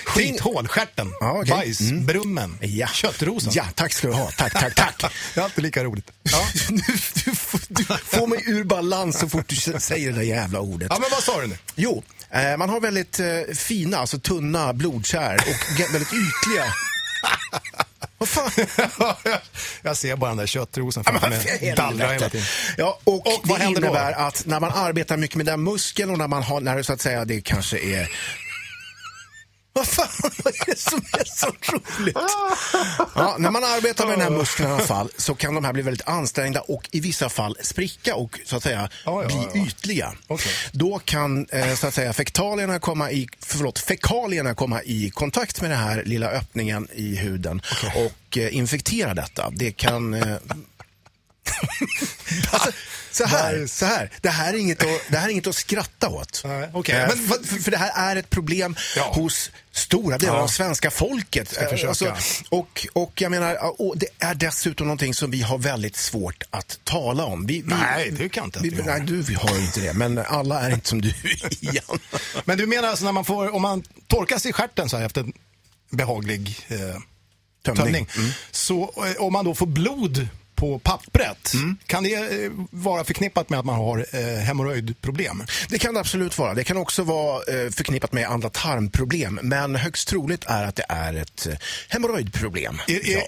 kring- 0.06 0.32
Skithål, 0.32 0.68
stjärten, 0.68 1.12
Ja, 1.20 1.32
okej. 1.32 1.50
bajs, 1.50 1.80
Mm. 1.80 2.06
brummen, 2.06 2.58
Ja. 2.60 2.86
köttrosen. 2.88 3.52
Ja, 3.54 3.64
tack 3.74 3.92
ska 3.92 4.06
du 4.06 4.12
ha. 4.14 4.30
Tack, 4.30 4.52
tack, 4.52 4.74
tack. 4.74 5.12
Det 5.34 5.40
är 5.40 5.44
alltid 5.44 5.64
lika 5.64 5.84
roligt. 5.84 6.10
Ja. 6.22 6.46
du, 6.68 6.76
du, 7.24 7.34
får- 7.36 7.60
du 7.68 7.84
får 8.04 8.26
mig 8.26 8.42
ur 8.46 8.64
balans 8.64 9.18
så 9.18 9.28
fort 9.28 9.48
du 9.48 9.56
säger 9.80 10.08
det 10.10 10.16
där 10.16 10.22
jävla 10.22 10.60
ordet. 10.60 10.88
ja, 10.90 10.98
men 11.00 11.10
vad 11.10 11.22
sa 11.22 11.40
du 11.40 11.46
nu? 11.46 11.58
Jo, 11.74 12.02
eh, 12.30 12.56
man 12.56 12.70
har 12.70 12.80
väldigt 12.80 13.20
eh, 13.20 13.26
fina, 13.54 13.98
alltså 13.98 14.18
tunna 14.18 14.72
blodkärl 14.72 15.38
och 15.38 15.80
väldigt 15.94 16.12
ytliga. 16.12 16.64
Vad 18.34 18.90
fan? 18.90 19.38
jag 19.82 19.96
ser 19.96 20.16
bara 20.16 20.30
den 20.30 20.36
där 20.38 20.46
köttrosen 20.46 21.04
framför 21.04 21.30
för 21.30 21.60
mig. 21.60 21.74
Dallrar 21.76 22.12
hela 22.12 22.28
tiden. 22.28 22.46
Ja, 22.76 22.98
och, 23.04 23.26
Och 23.26 23.40
vad 23.44 23.58
det 23.60 23.64
händer 23.64 23.80
då? 23.82 23.94
att 23.94 24.46
när 24.46 24.60
man 24.60 24.70
arbetar 24.74 25.16
mycket 25.16 25.36
med 25.36 25.46
den 25.46 25.62
muskeln 25.62 26.10
och 26.10 26.18
när 26.18 26.28
man 26.28 26.42
har, 26.42 26.60
när 26.60 26.76
det 26.76 26.84
så 26.84 26.92
att 26.92 27.00
säga, 27.00 27.24
det 27.24 27.40
kanske 27.40 27.78
är 27.78 28.08
Vad 29.76 29.86
fan, 29.86 30.08
vad 30.44 30.54
är 30.54 30.66
det 30.66 30.78
som 30.78 30.98
är 31.12 31.24
så 31.24 31.46
roligt? 31.46 32.16
Ja, 33.14 33.36
när 33.38 33.50
man 33.50 33.64
arbetar 33.64 34.06
med 34.06 34.18
den 34.18 34.20
här 34.20 34.38
muskeln 34.38 34.68
i 34.68 34.72
alla 34.72 34.82
fall 34.82 35.10
så 35.16 35.34
kan 35.34 35.54
de 35.54 35.64
här 35.64 35.72
bli 35.72 35.82
väldigt 35.82 36.08
ansträngda 36.08 36.60
och 36.60 36.88
i 36.92 37.00
vissa 37.00 37.28
fall 37.28 37.56
spricka 37.60 38.14
och 38.14 38.40
så 38.44 38.56
att 38.56 38.62
säga 38.62 38.88
Ja, 39.04 39.22
ja, 39.22 39.26
bli 39.26 39.48
ja. 39.54 39.66
ytliga. 39.66 40.12
Okej. 40.26 40.52
Då 40.72 40.98
kan 41.04 41.46
eh, 41.48 41.74
så 41.74 41.86
att 41.86 41.94
säga 41.94 42.12
fektalierna 42.12 42.78
komma 42.78 43.10
i, 43.10 43.28
förlåt, 43.40 43.78
fekalierna 43.78 44.54
komma 44.54 44.82
i 44.82 45.10
kontakt 45.10 45.60
med 45.60 45.70
den 45.70 45.78
här 45.78 46.02
lilla 46.04 46.30
öppningen 46.30 46.88
i 46.92 47.16
huden 47.16 47.62
och 47.94 48.38
eh, 48.38 48.56
infektera 48.56 49.14
detta. 49.14 49.50
Det 49.52 49.72
kan 49.72 50.14
eh, 50.14 50.36
Alltså, 52.50 52.70
så 53.10 53.24
här, 53.24 53.66
så 53.66 53.86
här. 53.86 54.10
Det, 54.20 54.28
här 54.28 54.54
är 54.54 54.58
inget 54.58 54.82
att, 54.82 55.00
det 55.10 55.16
här 55.18 55.26
är 55.26 55.32
inget 55.32 55.46
att 55.46 55.54
skratta 55.54 56.08
åt. 56.08 56.42
Nej, 56.44 56.68
okej. 56.72 56.94
Eh, 56.94 57.08
Men 57.08 57.18
för, 57.28 57.62
för 57.62 57.70
det 57.70 57.76
här 57.76 58.10
är 58.10 58.16
ett 58.16 58.30
problem 58.30 58.76
Ja. 58.96 59.12
hos 59.14 59.50
stora 59.72 60.18
delar 60.18 60.34
Ja. 60.34 60.40
av 60.40 60.48
svenska 60.48 60.90
folket. 60.90 61.56
Eh, 61.60 61.68
och, 62.48 62.86
och 62.92 63.20
jag 63.20 63.30
menar, 63.30 63.80
och 63.80 63.98
det 63.98 64.06
är 64.18 64.34
dessutom 64.34 64.86
någonting 64.86 65.14
som 65.14 65.30
vi 65.30 65.42
har 65.42 65.58
väldigt 65.58 65.96
svårt 65.96 66.42
att 66.50 66.78
tala 66.84 67.24
om. 67.24 67.46
Vi, 67.46 67.54
vi, 67.62 67.68
Nej, 67.68 68.10
det 68.10 68.28
kan 68.28 68.44
inte 68.44 68.58
vi. 68.62 68.70
Nej, 68.70 69.00
du 69.00 69.36
har 69.36 69.58
inte 69.58 69.80
det, 69.80 69.92
men 69.92 70.18
alla 70.18 70.60
är 70.60 70.70
inte 70.70 70.88
som 70.88 71.00
du, 71.00 71.12
Ian. 71.60 71.98
Men 72.44 72.58
du 72.58 72.66
menar 72.66 72.88
alltså 72.88 73.04
när 73.04 73.12
man 73.12 73.24
får, 73.24 73.54
om 73.54 73.62
man 73.62 73.82
torkar 74.06 74.38
sig 74.38 74.48
i 74.48 74.52
stjärten 74.52 74.88
så 74.88 74.96
här 74.96 75.06
efter 75.06 75.20
en 75.20 75.32
behaglig 75.90 76.66
eh, 76.68 76.78
tömning. 77.74 78.08
Mm. 78.16 78.30
Så 78.50 78.82
eh, 79.06 79.22
om 79.22 79.32
man 79.32 79.44
då 79.44 79.54
får 79.54 79.66
blod 79.66 80.28
på 80.56 80.78
pappret, 80.78 81.52
Mm. 81.54 81.76
kan 81.86 82.02
det 82.04 82.14
eh, 82.44 82.50
vara 82.70 83.04
förknippat 83.04 83.50
med 83.50 83.58
att 83.58 83.64
man 83.64 83.74
har 83.76 84.06
eh, 84.12 84.20
hemorrojdproblem? 84.20 85.42
Det 85.68 85.78
kan 85.78 85.94
det 85.94 86.00
absolut 86.00 86.38
vara. 86.38 86.54
Det 86.54 86.64
kan 86.64 86.76
också 86.76 87.02
vara 87.02 87.36
eh, 87.36 87.70
förknippat 87.70 88.12
med 88.12 88.28
andra 88.28 88.48
tarmproblem. 88.50 89.38
Men 89.42 89.74
högst 89.76 90.08
troligt 90.08 90.44
är 90.46 90.64
att 90.64 90.76
det 90.76 90.84
är 90.88 91.14
ett 91.14 91.46
eh, 91.46 91.54
hemorrojdproblem. 91.88 92.78
Ja. 92.86 93.20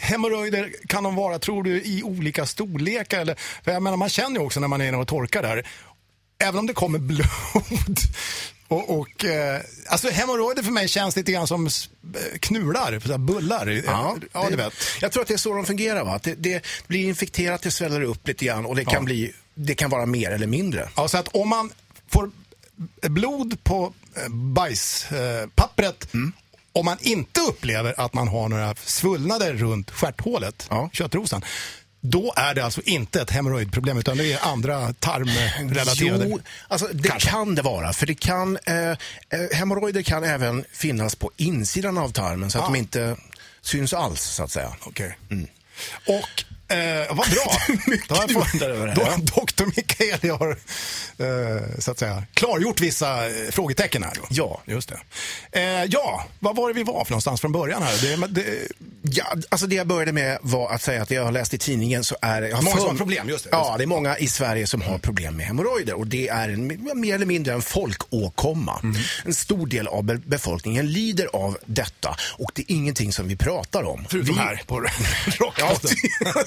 hemorrojder, 0.00 0.72
kan 0.88 1.04
de 1.04 1.14
vara, 1.14 1.38
tror 1.38 1.62
du, 1.62 1.82
i 1.82 2.02
olika 2.02 2.46
storlekar? 2.46 3.20
Eller, 3.20 3.36
jag 3.64 3.82
menar, 3.82 3.96
man 3.96 4.08
känner 4.08 4.40
ju 4.40 4.46
också 4.46 4.60
när 4.60 4.68
man 4.68 4.80
är 4.80 4.88
inne 4.88 4.96
och 4.96 5.08
torkar 5.08 5.42
där, 5.42 5.66
även 6.44 6.58
om 6.58 6.66
det 6.66 6.72
kommer 6.72 6.98
blod. 7.10 7.98
Och, 8.70 8.98
och, 8.98 9.24
eh, 9.24 9.60
alltså 9.86 10.08
hemorrojder 10.10 10.62
för 10.62 10.70
mig 10.70 10.88
känns 10.88 11.16
lite 11.16 11.32
grann 11.32 11.46
som 11.46 11.66
eh, 11.66 11.70
knular, 12.40 13.00
så 13.06 13.18
bullar. 13.18 13.66
Ja, 13.86 14.16
ja, 14.32 14.46
det, 14.50 14.56
vet. 14.56 14.72
Jag 15.00 15.12
tror 15.12 15.22
att 15.22 15.28
det 15.28 15.34
är 15.34 15.38
så 15.38 15.54
de 15.54 15.66
fungerar. 15.66 16.04
Va? 16.04 16.20
Det, 16.22 16.34
det 16.34 16.66
blir 16.86 17.08
infekterat, 17.08 17.62
det 17.62 17.70
sväller 17.70 18.02
upp 18.02 18.28
lite 18.28 18.44
grann 18.44 18.66
och 18.66 18.76
det 18.76 18.84
kan, 18.84 19.04
bli, 19.04 19.32
det 19.54 19.74
kan 19.74 19.90
vara 19.90 20.06
mer 20.06 20.30
eller 20.30 20.46
mindre. 20.46 20.88
Ja, 20.96 21.08
så 21.08 21.18
att 21.18 21.28
om 21.28 21.48
man 21.48 21.72
får 22.08 22.30
blod 23.02 23.64
på 23.64 23.92
eh, 24.16 24.28
bajspappret, 24.28 25.42
eh, 25.42 25.48
pappret, 25.54 26.14
Mm. 26.14 26.32
om 26.72 26.84
man 26.84 26.96
inte 27.00 27.40
upplever 27.40 28.00
att 28.00 28.14
man 28.14 28.28
har 28.28 28.48
några 28.48 28.74
svullnader 28.84 29.52
runt 29.54 29.90
stjärthålet, 29.90 30.66
Ja. 30.70 30.90
köttrosan, 30.92 31.44
då 32.00 32.32
är 32.36 32.54
det 32.54 32.64
alltså 32.64 32.80
inte 32.84 33.20
ett 33.22 33.30
hemorrojdproblem 33.30 33.98
utan 33.98 34.16
det 34.16 34.32
är 34.32 34.38
andra 34.48 34.92
tarmrelaterade. 34.92 36.26
Jo, 36.28 36.40
alltså 36.68 36.86
det 36.92 37.08
Kanske. 37.08 37.28
kan 37.30 37.54
det 37.54 37.62
vara. 37.62 37.92
För 37.92 38.06
det 38.06 38.14
kan, 38.14 38.58
eh, 38.66 38.74
eh, 38.90 38.96
hemorrojder 39.52 40.02
kan 40.02 40.24
även 40.24 40.64
finnas 40.72 41.14
på 41.14 41.30
insidan 41.36 41.98
av 41.98 42.12
tarmen 42.12 42.50
så 42.50 42.58
att 42.58 42.64
Ja. 42.64 42.68
de 42.72 42.76
inte 42.78 43.16
syns 43.62 43.94
alls, 43.94 44.22
så 44.22 44.42
att 44.42 44.50
säga. 44.50 44.76
Okej. 44.84 45.18
Och 46.06 46.44
eh, 46.76 47.06
vad 47.14 47.30
bra. 47.30 47.52
Då 48.08 48.14
har 48.14 48.28
fått- 48.28 48.94
då-. 48.96 49.36
Doktor 49.36 49.72
Mikaeli 49.76 50.28
har 50.28 50.50
eh, 51.18 51.78
så 51.78 51.90
att 51.90 51.98
säga, 51.98 52.24
klargjort 52.34 52.80
vissa 52.80 53.26
eh, 53.26 53.50
frågetecken 53.50 54.02
här. 54.02 54.12
Då. 54.14 54.22
Ja. 54.30 54.60
Just 54.66 54.88
det. 54.88 55.00
Eh, 55.60 55.84
ja, 55.84 56.24
vad 56.38 56.56
var 56.56 56.68
det 56.68 56.74
vi 56.74 56.82
var 56.82 57.04
för 57.04 57.10
någonstans 57.12 57.40
från 57.40 57.52
början 57.52 57.82
här? 57.82 57.98
Det, 58.02 58.26
det, 58.26 58.68
Ja, 59.12 59.24
alltså 59.48 59.66
det 59.66 59.74
jag 59.76 59.86
började 59.86 60.12
med 60.12 60.38
var 60.42 60.70
att 60.74 60.82
säga 60.82 61.02
att 61.02 61.08
det 61.08 61.14
jag 61.14 61.24
har 61.24 61.32
läst 61.32 61.54
i 61.54 61.58
tidningen 61.58 62.04
så 62.04 62.16
är 62.22 62.42
har 62.52 62.62
Många 62.62 62.76
som 62.76 62.88
har 62.88 62.94
problem, 62.96 63.28
just 63.28 63.44
det, 63.44 63.50
Ja, 63.52 63.70
det. 63.72 63.78
det 63.78 63.84
är 63.84 63.86
många 63.86 64.18
i 64.18 64.28
Sverige 64.28 64.66
som 64.66 64.82
har 64.82 64.98
problem 64.98 65.36
med 65.36 65.46
hemorrojder 65.46 65.94
och 65.94 66.06
det 66.06 66.28
är 66.28 66.48
en, 66.48 66.66
mer 67.00 67.14
eller 67.14 67.26
mindre 67.26 67.54
en 67.54 67.62
folkåkomma. 67.62 68.80
Mm. 68.82 68.96
En 69.24 69.34
stor 69.34 69.66
del 69.66 69.88
av 69.88 70.04
be- 70.04 70.20
befolkningen 70.26 70.92
lider 70.92 71.28
av 71.32 71.58
detta 71.66 72.16
och 72.38 72.50
det 72.54 72.62
är 72.62 72.74
ingenting 72.74 73.12
som 73.12 73.28
vi 73.28 73.36
pratar 73.36 73.82
om. 73.82 74.06
förutom 74.10 74.34
vi, 74.34 74.40
här 74.40 74.62
på 74.66 74.84
Ja, 75.26 75.46
Rockpodden. 75.46 75.96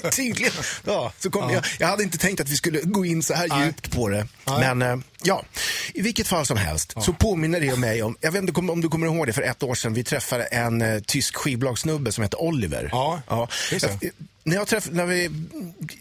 ty- 0.02 0.10
tydligen. 0.10 0.52
Ja, 0.86 1.12
så 1.18 1.30
kom, 1.30 1.50
Jag, 1.52 1.64
jag 1.78 1.86
hade 1.86 2.02
inte 2.02 2.18
tänkt 2.18 2.40
att 2.40 2.48
vi 2.48 2.56
skulle 2.56 2.80
gå 2.80 3.04
in 3.04 3.22
så 3.22 3.34
här 3.34 3.48
Nej. 3.48 3.66
djupt 3.66 3.92
på 3.92 4.08
det. 4.08 4.26
Nej. 4.46 4.74
Men 4.74 4.82
eh, 4.82 4.98
ja, 5.24 5.44
i 5.94 6.02
vilket 6.02 6.26
fall 6.26 6.46
som 6.46 6.56
helst 6.56 6.94
så 7.02 7.12
påminner 7.12 7.60
det 7.60 7.76
mig 7.76 8.02
om, 8.02 8.16
jag 8.20 8.32
vet 8.32 8.42
inte 8.42 8.60
om 8.60 8.80
du 8.80 8.88
kommer 8.88 9.06
ihåg 9.06 9.26
det, 9.26 9.32
för 9.32 9.42
ett 9.42 9.62
år 9.62 9.74
sedan 9.74 9.94
vi 9.94 10.04
träffade 10.04 10.44
en 10.44 10.82
eh, 10.82 11.00
tysk 11.00 11.36
skivbolagssnubbe 11.36 12.12
som 12.12 12.22
heter 12.22 12.40
Oliver. 12.42 12.88
Ja, 12.92 13.20
det. 13.70 13.82
Jag, 13.82 14.10
när 14.44 14.56
jag, 14.56 14.68
träff, 14.68 14.88
när 14.90 15.06
vi, 15.06 15.30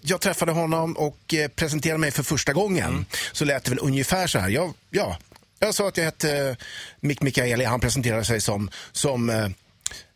jag 0.02 0.22
träffade 0.22 0.52
honom 0.52 0.94
och 0.98 1.34
eh, 1.34 1.48
presenterade 1.48 2.00
mig 2.00 2.12
för 2.12 2.24
första 2.24 2.54
gången 2.54 2.90
Mm. 2.90 3.06
så 3.32 3.46
lät 3.46 3.64
det 3.64 3.70
väl 3.70 3.80
ungefär 3.82 4.28
så 4.28 4.40
här. 4.40 4.50
Jag, 4.50 4.74
ja, 4.90 5.18
jag 5.60 5.76
sa 5.76 5.88
att 5.88 5.98
jag 5.98 6.06
hette 6.06 6.38
eh, 6.38 6.56
Mick 7.00 7.22
Mikaeli, 7.22 7.66
han 7.66 7.80
presenterade 7.80 8.26
sig 8.26 8.42
som, 8.42 8.70
som 8.92 9.30
eh, 9.30 9.46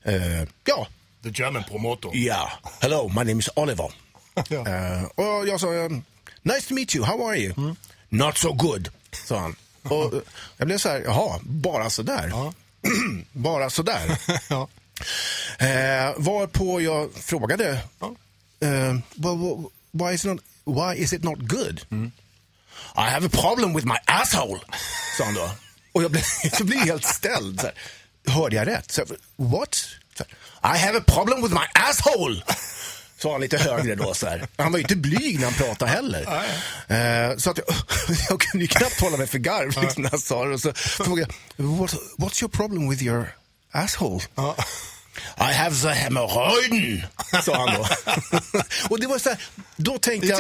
eh, 0.03 0.43
ja, 0.65 0.87
The 1.23 1.29
German 1.29 1.63
promotor. 1.63 2.15
Yeah. 2.15 2.49
Hello, 2.79 3.07
my 3.07 3.15
name 3.23 3.39
is 3.39 3.49
Oliver. 3.55 3.91
Ja. 4.49 4.67
Eh, 4.67 5.03
och 5.03 5.47
jag 5.47 5.59
sa, 5.59 5.67
nice 6.41 6.67
to 6.67 6.73
meet 6.73 6.95
you, 6.95 7.05
how 7.05 7.27
are 7.29 7.37
you? 7.37 7.75
Not 8.09 8.37
so 8.37 8.53
good, 8.53 8.89
sa 9.25 9.39
han. 9.39 9.55
Och 9.83 10.13
jag 10.57 10.67
blev 10.67 10.77
så 10.77 10.89
här, 10.89 11.01
jaha, 11.05 11.39
bara 11.43 11.89
sådär? 11.89 12.27
Ja. 12.31 12.53
bara 13.31 13.69
sådär? 13.69 14.17
ja. 14.50 14.67
eh, 15.59 16.13
varpå 16.17 16.81
jag 16.81 17.13
frågade, 17.13 17.79
Ja. 18.00 18.15
eh, 18.67 18.93
why, 19.91 20.13
is 20.13 20.24
not, 20.25 20.39
why 20.65 20.95
is 21.03 21.13
it 21.13 21.24
not 21.24 21.39
good? 21.39 21.81
I 22.95 23.01
have 23.09 23.25
a 23.25 23.29
problem 23.31 23.74
with 23.74 23.86
my 23.88 23.97
asshole, 24.05 24.59
sa 25.17 25.24
han 25.25 25.33
då. 25.33 25.50
Och 25.91 26.03
jag 26.03 26.12
blev, 26.12 26.24
jag 26.59 26.67
blev 26.67 26.79
helt 26.79 27.05
ställd. 27.05 27.59
Så 27.62 27.65
här. 27.67 27.75
Hörde 28.33 28.55
jag 28.55 28.67
rätt? 28.67 28.91
Så, 28.91 29.01
jag, 29.01 29.07
What? 29.47 29.75
Så 30.17 30.24
här, 30.62 30.75
I 30.75 30.79
have 30.79 30.97
a 30.97 31.03
problem 31.07 31.41
with 31.41 31.53
my 31.53 31.65
asshole! 31.74 32.41
Sa 33.19 33.31
han 33.31 33.41
lite 33.41 33.57
högre 33.57 33.95
då. 33.95 34.13
Så 34.13 34.27
här. 34.27 34.47
Han 34.57 34.71
var 34.71 34.79
ju 34.79 34.83
inte 34.83 34.95
blyg 34.95 35.39
när 35.39 35.45
han 35.45 35.53
pratade 35.53 35.91
heller. 35.91 36.21
Eh, 37.31 37.38
så 37.38 37.50
att 37.51 37.57
jag, 37.57 37.67
jag 38.29 38.41
kunde 38.41 38.63
ju 38.63 38.67
knappt 38.67 39.01
hålla 39.01 39.17
mig 39.17 39.27
för 39.27 39.38
garv 39.38 39.81
liksom, 39.81 40.03
när 40.03 40.09
han 40.09 40.19
sa 40.19 40.45
det. 40.45 40.53
Och 40.53 40.62
så 40.62 40.74
frågade 40.74 41.21
jag, 41.55 41.65
What, 41.65 41.93
what's 42.17 42.43
your 42.43 42.50
problem 42.50 42.89
with 42.89 43.03
your 43.03 43.36
asshole? 43.71 44.21
I 45.39 45.53
have 45.53 45.75
the 45.75 45.88
hemorrojden, 45.89 47.03
sa 47.43 47.57
han 47.67 47.75
då. 47.75 47.88
och 48.89 49.00
det 49.00 49.07
var 49.07 49.19
så 49.19 49.29
här, 49.29 49.38
då 49.75 49.97
tänkte 49.97 50.27
jag, 50.27 50.39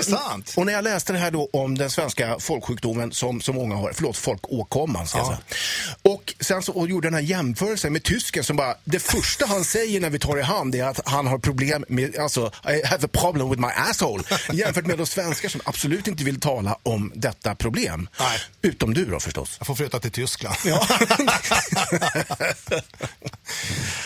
och 0.55 0.65
när 0.65 0.73
jag 0.73 0.83
läste 0.83 1.13
det 1.13 1.19
här 1.19 1.31
då 1.31 1.49
om 1.53 1.77
den 1.77 1.89
svenska 1.89 2.39
folksjukdomen 2.39 3.11
som 3.11 3.41
så 3.41 3.53
många 3.53 3.75
har, 3.75 3.91
förlåt, 3.95 4.17
folkåkomman 4.17 5.07
ska 5.07 5.17
jag 5.17 5.25
Ja. 5.25 5.29
säga. 5.29 6.13
Och 6.13 6.33
sen 6.39 6.61
så 6.63 6.71
och 6.73 6.89
gjorde 6.89 7.07
den 7.07 7.13
här 7.13 7.21
jämförelsen 7.21 7.93
med 7.93 8.03
tysken 8.03 8.43
som 8.43 8.55
bara, 8.57 8.75
det 8.83 8.99
första 8.99 9.45
han 9.45 9.63
säger 9.63 9.99
när 10.01 10.09
vi 10.09 10.19
tar 10.19 10.37
i 10.39 10.41
hand 10.41 10.75
är 10.75 10.83
att 10.83 11.07
han 11.07 11.27
har 11.27 11.37
problem 11.39 11.85
med, 11.89 12.17
alltså, 12.17 12.51
I 12.69 12.85
have 12.87 13.05
a 13.05 13.09
problem 13.13 13.49
with 13.49 13.61
my 13.61 13.67
asshole. 13.89 14.23
Jämfört 14.53 14.85
med 14.85 14.97
de 14.97 15.05
svenskar 15.07 15.49
som 15.49 15.61
absolut 15.65 16.07
inte 16.07 16.23
vill 16.23 16.39
tala 16.39 16.77
om 16.83 17.11
detta 17.15 17.55
problem. 17.55 18.09
Nej. 18.19 18.39
Utom 18.61 18.93
du 18.93 19.05
då 19.05 19.19
förstås. 19.19 19.55
Jag 19.59 19.67
får 19.67 19.75
flytta 19.75 19.99
till 19.99 20.11
Tyskland. 20.11 20.55
Ja. 20.65 20.87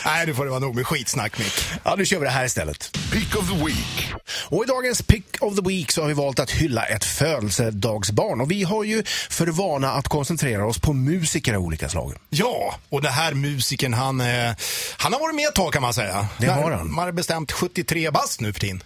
Nej, 0.06 0.26
nu 0.26 0.36
får 0.36 0.44
det 0.46 0.50
vara 0.52 0.60
nog 0.62 0.76
med 0.76 0.88
skitsnack, 0.88 1.38
Mick. 1.40 1.54
ja, 1.84 1.96
nu 1.98 2.06
kör 2.06 2.20
vi 2.20 2.26
det 2.26 2.32
här 2.32 2.46
istället. 2.46 2.98
Peak 3.12 3.36
of 3.36 3.50
the 3.50 3.66
Week. 3.66 4.14
Och 4.50 4.64
i 4.64 4.68
dagens 4.68 5.02
Pick 5.02 5.26
of 5.40 5.56
the 5.56 5.62
Week 5.62 5.92
så 5.92 6.02
har 6.02 6.08
vi 6.08 6.14
valt 6.14 6.40
att 6.40 6.52
hylla 6.52 6.86
ett 6.86 7.06
födelsedagsbarn. 7.06 8.42
Och 8.42 8.52
vi 8.52 8.64
har 8.64 8.84
ju 8.84 9.04
för 9.30 9.48
vana 9.48 9.92
att 9.92 10.08
koncentrera 10.08 10.66
oss 10.66 10.80
på 10.80 10.94
musiker 10.94 11.54
av 11.54 11.62
olika 11.62 11.90
slag. 11.90 12.14
Ja, 12.30 12.76
och 12.90 13.02
den 13.02 13.14
här 13.14 13.34
musikern 13.34 13.94
han, 13.94 14.22
eh, 14.22 14.52
han 14.98 15.14
har 15.14 15.20
varit 15.20 15.36
med 15.36 15.48
ett 15.48 15.56
tag 15.56 15.74
kan 15.74 15.82
man 15.82 15.94
säga. 15.94 16.28
Det 16.38 16.48
har 16.48 16.72
han. 16.72 16.94
Man 16.94 17.06
har 17.06 17.12
bestämt 17.12 17.52
73 17.52 18.12
bast 18.12 18.42
nu 18.42 18.54
för 18.54 18.60
tiden. 18.60 18.84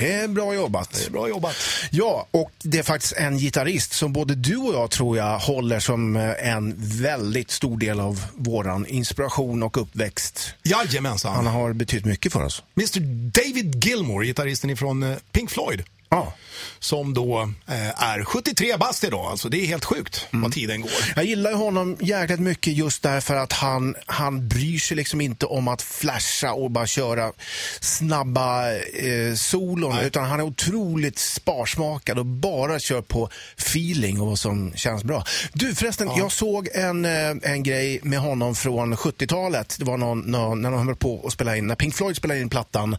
Det 0.00 0.12
är 0.12 0.28
bra 0.28 0.54
jobbat. 0.54 0.92
Det 0.92 1.06
är 1.06 1.10
bra 1.10 1.28
jobbat. 1.28 1.56
Ja, 1.90 2.26
och 2.30 2.50
det 2.62 2.78
är 2.78 2.82
faktiskt 2.82 3.12
en 3.12 3.38
gitarrist 3.38 3.92
som 3.92 4.12
både 4.12 4.34
du 4.34 4.56
och 4.56 4.74
jag 4.74 4.90
tror 4.90 5.16
jag 5.16 5.38
håller 5.38 5.80
som 5.80 6.16
eh, 6.16 6.48
en 6.54 6.74
väldigt 6.78 7.50
stor 7.50 7.78
del 7.78 8.00
av 8.00 8.24
våran 8.34 8.86
inspiration 8.86 9.62
och 9.62 9.82
uppväxt. 9.82 10.54
Jajamensan. 10.62 11.34
Han 11.34 11.46
har 11.46 11.72
betytt 11.72 12.04
mycket 12.04 12.32
för 12.32 12.44
oss. 12.44 12.62
Mr 12.76 13.00
David 13.30 13.84
Gilmour, 13.84 14.24
gitarristen 14.24 14.70
ifrån 14.70 15.02
eh, 15.02 15.16
Pink 15.32 15.50
Floyd. 15.50 15.82
Ja. 16.10 16.32
Som 16.78 17.14
då 17.14 17.40
eh, 17.68 18.02
är 18.02 18.24
73 18.24 18.76
bast 18.76 19.04
idag. 19.04 19.26
Alltså 19.26 19.48
det 19.48 19.62
är 19.62 19.66
helt 19.66 19.84
sjukt 19.84 20.26
Mm. 20.32 20.42
vad 20.42 20.52
tiden 20.52 20.80
går. 20.80 20.90
Jag 21.16 21.24
gillar 21.24 21.50
ju 21.50 21.56
honom 21.56 21.96
jäkligt 22.00 22.40
mycket 22.40 22.72
just 22.76 23.02
därför 23.02 23.36
att 23.36 23.52
han, 23.52 23.94
han 24.06 24.48
bryr 24.48 24.78
sig 24.78 24.96
liksom 24.96 25.20
inte 25.20 25.46
om 25.46 25.68
att 25.68 25.82
flasha 25.82 26.52
och 26.52 26.70
bara 26.70 26.86
köra 26.86 27.32
snabba 27.80 28.72
eh, 28.76 29.34
solon 29.36 29.98
utan 29.98 30.24
han 30.24 30.40
är 30.40 30.44
otroligt 30.44 31.18
sparsmakad 31.18 32.18
och 32.18 32.26
bara 32.26 32.78
kör 32.78 33.02
på 33.02 33.28
feeling 33.56 34.20
och 34.20 34.26
vad 34.26 34.38
som 34.38 34.72
känns 34.74 35.04
bra. 35.04 35.24
Du 35.52 35.74
förresten, 35.74 36.10
jag 36.16 36.32
såg 36.32 36.68
en, 36.74 37.04
eh, 37.04 37.30
en 37.42 37.62
grej 37.62 38.00
med 38.02 38.18
honom 38.18 38.54
från 38.54 38.96
70-talet. 38.96 39.76
Det 39.78 39.84
var 39.84 39.96
någon, 39.96 40.20
någon, 40.20 40.62
när 40.62 40.70
de 40.70 40.86
höll 40.86 40.96
på 40.96 41.22
att 41.26 41.32
spela 41.32 41.56
in, 41.56 41.66
när 41.66 41.74
Pink 41.74 41.94
Floyd 41.94 42.16
spelade 42.16 42.40
in 42.40 42.48
plattan 42.50 42.96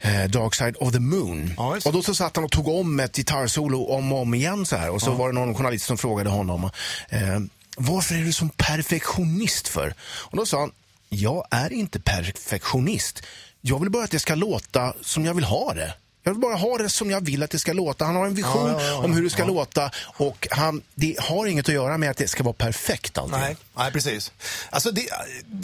eh, 0.00 0.24
Dark 0.24 0.54
Side 0.54 0.76
of 0.80 0.92
the 0.92 1.00
Moon. 1.00 1.54
Ja, 1.56 1.76
och 1.84 1.92
då 1.92 2.02
så 2.02 2.14
satt 2.14 2.36
han 2.36 2.44
och 2.50 2.64
tog 2.64 2.68
om 2.68 3.00
ett 3.00 3.16
gitarrsolo 3.16 3.84
om 3.84 4.12
och 4.12 4.18
om 4.18 4.34
igen 4.34 4.66
så 4.66 4.76
här 4.76 4.90
och 4.90 5.02
så 5.02 5.10
var 5.10 5.28
det 5.28 5.34
någon 5.34 5.54
journalist 5.54 5.86
som 5.86 5.98
frågade 5.98 6.30
honom 6.30 6.70
eh, 7.08 7.40
varför 7.76 8.14
är 8.14 8.24
du 8.24 8.32
som 8.32 8.48
perfektionist 8.48 9.68
för? 9.68 9.94
Och 10.02 10.36
då 10.36 10.46
sa 10.46 10.60
han, 10.60 10.72
jag 11.08 11.46
är 11.50 11.72
inte 11.72 12.00
perfektionist. 12.00 13.22
Jag 13.60 13.80
vill 13.80 13.90
bara 13.90 14.04
att 14.04 14.10
det 14.10 14.18
ska 14.18 14.34
låta 14.34 14.94
som 15.00 15.24
jag 15.24 15.34
vill 15.34 15.44
ha 15.44 15.74
det. 15.74 15.94
Jag 16.22 16.32
vill 16.32 16.40
bara 16.40 16.54
ha 16.54 16.78
det 16.78 16.88
som 16.88 17.10
jag 17.10 17.20
vill 17.20 17.42
att 17.42 17.50
det 17.50 17.58
ska 17.58 17.72
låta. 17.72 18.04
Han 18.04 18.16
har 18.16 18.26
en 18.26 18.34
vision 18.34 18.66
Ja, 18.66 18.82
ja, 18.82 18.86
ja, 18.86 18.96
om 18.96 19.12
hur 19.12 19.22
det 19.22 19.30
ska 19.30 19.42
ja. 19.42 19.46
låta 19.46 19.90
och 19.98 20.48
han, 20.50 20.82
det 20.94 21.16
har 21.20 21.46
inget 21.46 21.68
att 21.68 21.74
göra 21.74 21.98
med 21.98 22.10
att 22.10 22.16
det 22.16 22.28
ska 22.28 22.42
vara 22.42 22.54
perfekt 22.54 23.18
alltid. 23.18 23.38
Nej, 23.38 23.56
nej 23.76 23.92
precis. 23.92 24.32
Alltså 24.70 24.90
det, 24.90 25.06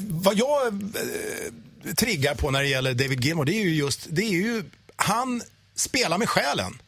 vad 0.08 0.36
jag 0.38 0.66
eh, 0.66 1.94
triggar 1.94 2.34
på 2.34 2.50
när 2.50 2.62
det 2.62 2.68
gäller 2.68 2.94
David 2.94 3.24
Gilmour, 3.24 3.44
det 3.44 3.52
är 3.52 3.64
ju 3.64 3.74
just, 3.74 4.06
det 4.10 4.22
är 4.22 4.32
ju, 4.32 4.64
han 4.96 5.42
spelar 5.76 6.18
med 6.18 6.28
själen. 6.28 6.78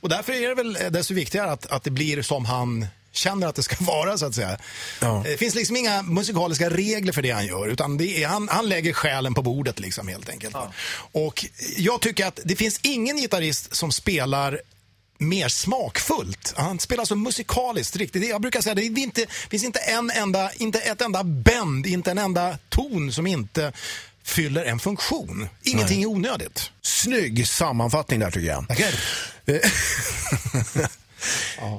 Och 0.00 0.08
därför 0.08 0.32
är 0.32 0.48
det 0.48 0.54
väl 0.54 0.78
desto 0.90 1.14
viktigare 1.14 1.50
att, 1.50 1.66
att 1.66 1.84
det 1.84 1.90
blir 1.90 2.22
som 2.22 2.44
han 2.44 2.86
känner 3.12 3.46
att 3.46 3.54
det 3.54 3.62
ska 3.62 3.76
vara 3.84 4.18
så 4.18 4.26
att 4.26 4.34
säga. 4.34 4.58
Ja. 5.00 5.22
Det 5.24 5.36
finns 5.36 5.54
liksom 5.54 5.76
inga 5.76 6.02
musikaliska 6.02 6.70
regler 6.70 7.12
för 7.12 7.22
det 7.22 7.30
han 7.30 7.46
gör 7.46 7.68
utan 7.68 7.96
det 7.96 8.22
är, 8.22 8.26
han, 8.26 8.48
han 8.48 8.68
lägger 8.68 8.92
själen 8.92 9.34
på 9.34 9.42
bordet 9.42 9.80
liksom 9.80 10.08
helt 10.08 10.28
enkelt. 10.28 10.56
Och 11.12 11.46
jag 11.76 12.00
tycker 12.00 12.26
att 12.26 12.40
det 12.44 12.56
finns 12.56 12.80
ingen 12.82 13.16
gitarrist 13.16 13.76
som 13.76 13.92
spelar 13.92 14.60
mer 15.18 15.48
smakfullt. 15.48 16.54
Han 16.56 16.78
spelar 16.78 17.04
så 17.04 17.16
musikaliskt 17.16 17.96
riktigt. 17.96 18.28
Jag 18.28 18.40
brukar 18.40 18.60
säga 18.60 18.72
att 18.72 18.76
det 18.76 18.82
är 18.82 18.98
inte, 18.98 19.26
finns 19.50 19.64
inte 19.64 19.78
en 19.78 20.10
enda, 20.10 20.52
inte 20.52 20.78
ett 20.78 21.00
enda 21.00 21.24
bend, 21.24 21.86
inte 21.86 22.10
en 22.10 22.18
enda 22.18 22.58
ton 22.68 23.12
som 23.12 23.26
inte 23.26 23.72
fyller 24.28 24.64
en 24.64 24.78
funktion. 24.78 25.48
Ingenting 25.62 26.02
är 26.02 26.06
onödigt. 26.06 26.70
Snygg 26.82 27.48
sammanfattning 27.48 28.20
där 28.20 28.30
tycker 28.30 28.48
jag. 28.48 28.66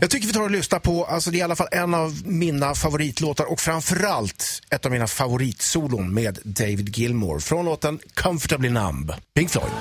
Jag 0.01 0.09
tycker 0.09 0.27
vi 0.27 0.33
tar 0.33 0.41
och 0.41 0.51
lyssnar 0.51 0.79
på, 0.79 1.05
alltså 1.05 1.31
det 1.31 1.37
är 1.37 1.39
i 1.39 1.41
alla 1.41 1.55
fall 1.55 1.67
en 1.71 1.93
av 1.93 2.21
mina 2.25 2.75
favoritlåtar 2.75 3.51
och 3.51 3.59
framförallt 3.59 4.61
ett 4.69 4.85
av 4.85 4.91
mina 4.91 5.07
favoritsolon 5.07 6.13
med 6.13 6.39
David 6.43 6.97
Gilmour 6.97 7.39
från 7.39 7.65
låten 7.65 7.99
Comfortably 8.13 8.69
Numb, 8.69 9.13
Pink 9.35 9.49
Floyd. 9.49 9.71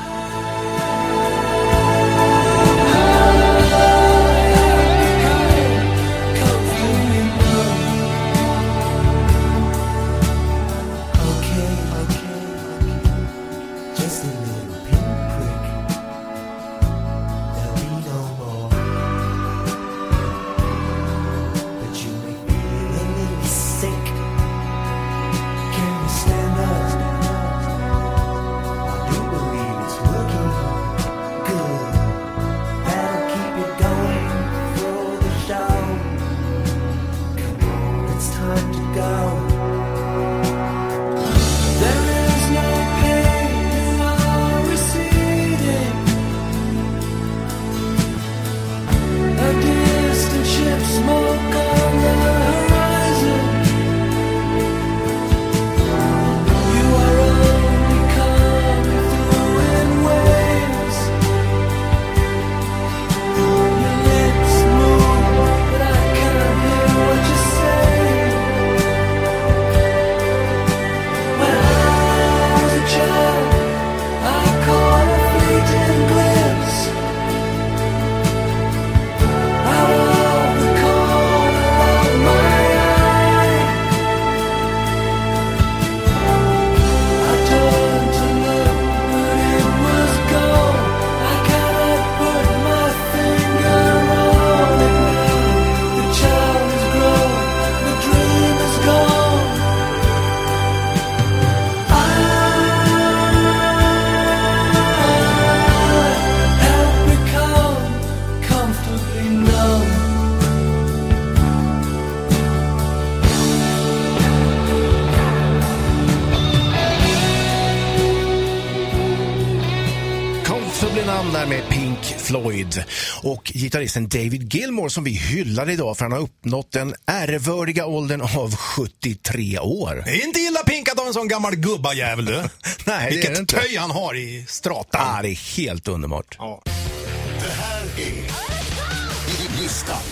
Gitarristen 123.88 124.08
David 124.08 124.54
Gilmour 124.54 124.88
som 124.88 125.04
vi 125.04 125.10
hyllar 125.10 125.70
idag 125.70 125.96
för 125.98 126.04
han 126.04 126.12
har 126.12 126.18
uppnått 126.18 126.72
den 126.72 126.94
ärevördiga 127.06 127.86
åldern 127.86 128.20
av 128.20 128.56
73 128.56 129.58
år. 129.58 130.02
Det 130.04 130.10
är 130.10 130.26
inte 130.26 130.40
illa 130.40 130.62
pinkat 130.62 131.00
av 131.00 131.06
en 131.06 131.12
sån 131.14 131.28
gammal 131.28 131.56
gubbajävel 131.56 132.24
du. 132.24 132.32
Nej, 132.42 132.48
det 132.84 132.92
är 132.92 133.00
det 133.00 133.10
Vilket 133.10 133.38
inte. 133.38 133.60
töj 133.60 133.76
han 133.76 133.90
har 133.90 134.14
i 134.14 134.44
stratan. 134.48 135.00
Ah, 135.04 135.22
det 135.22 135.28
är 135.28 135.56
helt 135.56 135.88
underbart. 135.88 136.36
Ja. 136.38 136.62
Det 136.64 137.50
här 137.50 137.82
är 137.96 139.62
listan. 139.62 140.02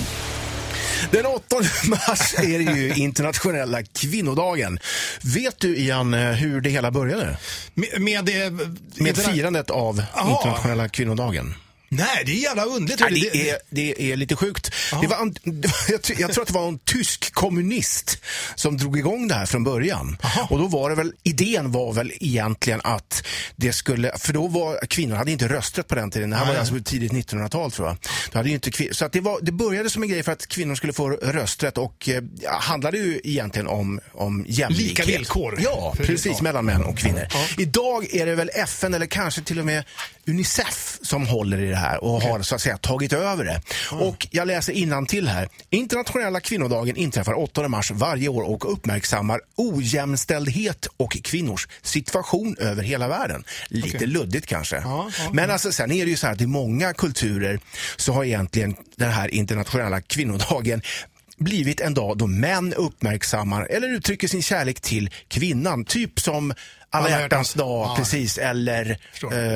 Den 1.11 1.27
8 1.27 1.57
mars 1.89 2.35
är 2.39 2.59
det 2.59 2.79
ju 2.79 2.95
internationella 2.95 3.83
kvinnodagen. 3.83 4.79
Vet 5.23 5.61
du 5.61 5.77
Ian 5.77 6.15
eh, 6.15 6.21
hur 6.21 6.61
det 6.61 6.71
hela 6.71 6.91
började? 6.91 7.39
Med, 7.75 8.01
med 8.01 8.25
det... 8.25 8.51
Med 8.95 9.17
firandet 9.17 9.71
av 9.71 10.03
internationella 10.29 10.89
kvinnodagen. 10.89 11.55
Nej, 11.89 12.23
det 12.27 12.33
är 12.33 12.37
jävla 12.43 12.65
underligt. 12.65 13.01
Ja, 13.01 13.09
det, 13.11 13.51
är, 13.51 13.59
det 13.71 14.13
är 14.13 14.17
lite 14.17 14.37
sjukt. 14.37 14.71
Det 15.01 15.07
var 15.07 15.17
var, 15.17 15.33
jag, 15.89 16.03
tror- 16.03 16.21
jag 16.21 16.33
tror 16.33 16.43
att 16.43 16.49
det 16.49 16.55
var 16.55 16.69
en 16.69 16.79
tysk 16.79 17.33
kommunist 17.35 18.19
som 18.55 18.77
drog 18.77 18.99
igång 18.99 19.29
det 19.29 19.35
här 19.35 19.47
från 19.47 19.65
början. 19.65 20.17
Och 20.51 20.59
då 20.59 20.67
var 20.67 20.91
det 20.91 20.97
väl, 20.97 21.13
idén 21.23 21.73
var 21.73 21.93
väl 21.93 22.13
egentligen 22.21 22.81
att 22.85 23.27
det 23.57 23.73
skulle, 23.73 24.13
för 24.19 24.33
då 24.33 24.47
var 24.47 24.87
kvinnor 24.87 25.17
hade 25.17 25.33
inte 25.33 25.49
rösträtt 25.49 25.89
på 25.89 25.95
den 25.95 26.11
tiden. 26.11 26.31
Det 26.31 26.37
här 26.37 26.45
var 26.45 26.53
Nej. 26.53 26.61
alltså 26.61 26.75
tidigt 26.85 27.13
1900-tal 27.13 27.71
tror 27.73 27.89
jag. 27.89 27.97
Då 28.33 28.39
hade 28.39 28.51
inte 28.51 28.71
kvin- 28.71 28.93
så 28.93 29.05
att 29.05 29.13
det, 29.13 29.21
var, 29.21 29.39
det 29.43 29.53
började 29.53 29.91
som 29.91 30.03
en 30.03 30.09
grej 30.09 30.23
för 30.23 30.33
att 30.33 30.47
kvinnor 30.47 30.75
skulle 30.75 30.93
få 30.93 31.11
rösträtt 31.11 31.79
och 31.79 32.09
eh, 32.09 32.23
ja, 32.43 32.59
handlade 32.61 32.99
ju 32.99 33.21
egentligen 33.25 33.67
om, 33.67 34.01
om 34.13 34.45
jämlikhet. 34.49 34.89
Lika 34.89 35.05
villkor. 35.05 35.59
Ja, 35.63 35.95
precis. 35.99 36.27
ja. 36.37 36.43
Mellan 36.43 36.65
män 36.65 36.85
och 36.85 36.99
kvinnor. 36.99 37.27
Idag 37.59 38.15
är 38.15 38.27
det 38.27 38.35
väl 38.35 38.51
FN 38.55 38.95
eller 38.95 39.07
kanske 39.07 39.43
till 39.43 39.59
och 39.59 39.67
med 39.67 39.85
Unicef 40.27 40.99
som 41.03 41.27
håller 41.27 41.63
i 41.63 41.67
det 41.69 41.76
det 41.77 41.81
här 41.81 42.05
och 42.05 42.23
har 42.23 42.43
så 42.43 42.55
att 42.55 42.61
säga 42.61 42.77
tagit 42.77 43.13
över 43.13 43.45
det. 43.45 43.61
Och 43.93 44.27
jag 44.31 44.47
läser 44.49 45.07
till 45.07 45.29
här. 45.29 45.49
Internationella 45.71 46.41
kvinnodagen 46.41 46.97
inträffar 46.97 47.39
8 47.39 47.69
mars 47.69 47.91
varje 47.91 48.29
år 48.29 48.43
och 48.43 48.73
uppmärksammar 48.73 49.41
ojämställdhet 49.57 50.87
och 50.97 51.13
kvinnors 51.13 51.69
situation 51.83 52.57
över 52.59 52.83
hela 52.83 53.09
världen. 53.09 53.45
Lite 53.69 53.97
Okej. 53.97 54.07
luddigt 54.07 54.47
kanske. 54.47 54.77
Ja, 54.77 55.11
ja, 55.19 55.31
Men 55.33 55.51
alltså, 55.51 55.73
sen 55.73 55.93
är 55.93 56.05
det 56.05 56.11
ju 56.11 56.17
så 56.17 56.27
här 56.27 56.35
att 56.35 56.41
i 56.41 56.47
många 56.47 56.93
kulturer 56.93 57.61
så 57.97 58.13
har 58.13 58.25
egentligen 58.25 58.77
den 58.97 59.11
här 59.11 59.35
internationella 59.35 60.01
kvinnodagen 60.01 60.83
blivit 61.39 61.81
en 61.81 61.95
dag 61.95 62.19
då 62.19 62.27
män 62.27 62.75
uppmärksammar 62.75 63.67
eller 63.71 63.89
uttrycker 63.89 64.29
sin 64.29 64.43
kärlek 64.43 64.81
till 64.81 65.11
kvinnan. 65.29 65.85
Typ 65.85 66.21
som 66.21 66.55
alla 66.91 67.11
hjärtans 67.11 67.55
dag, 67.55 67.87
Ja. 67.87 67.95
precis, 67.99 68.39
eller 68.39 68.99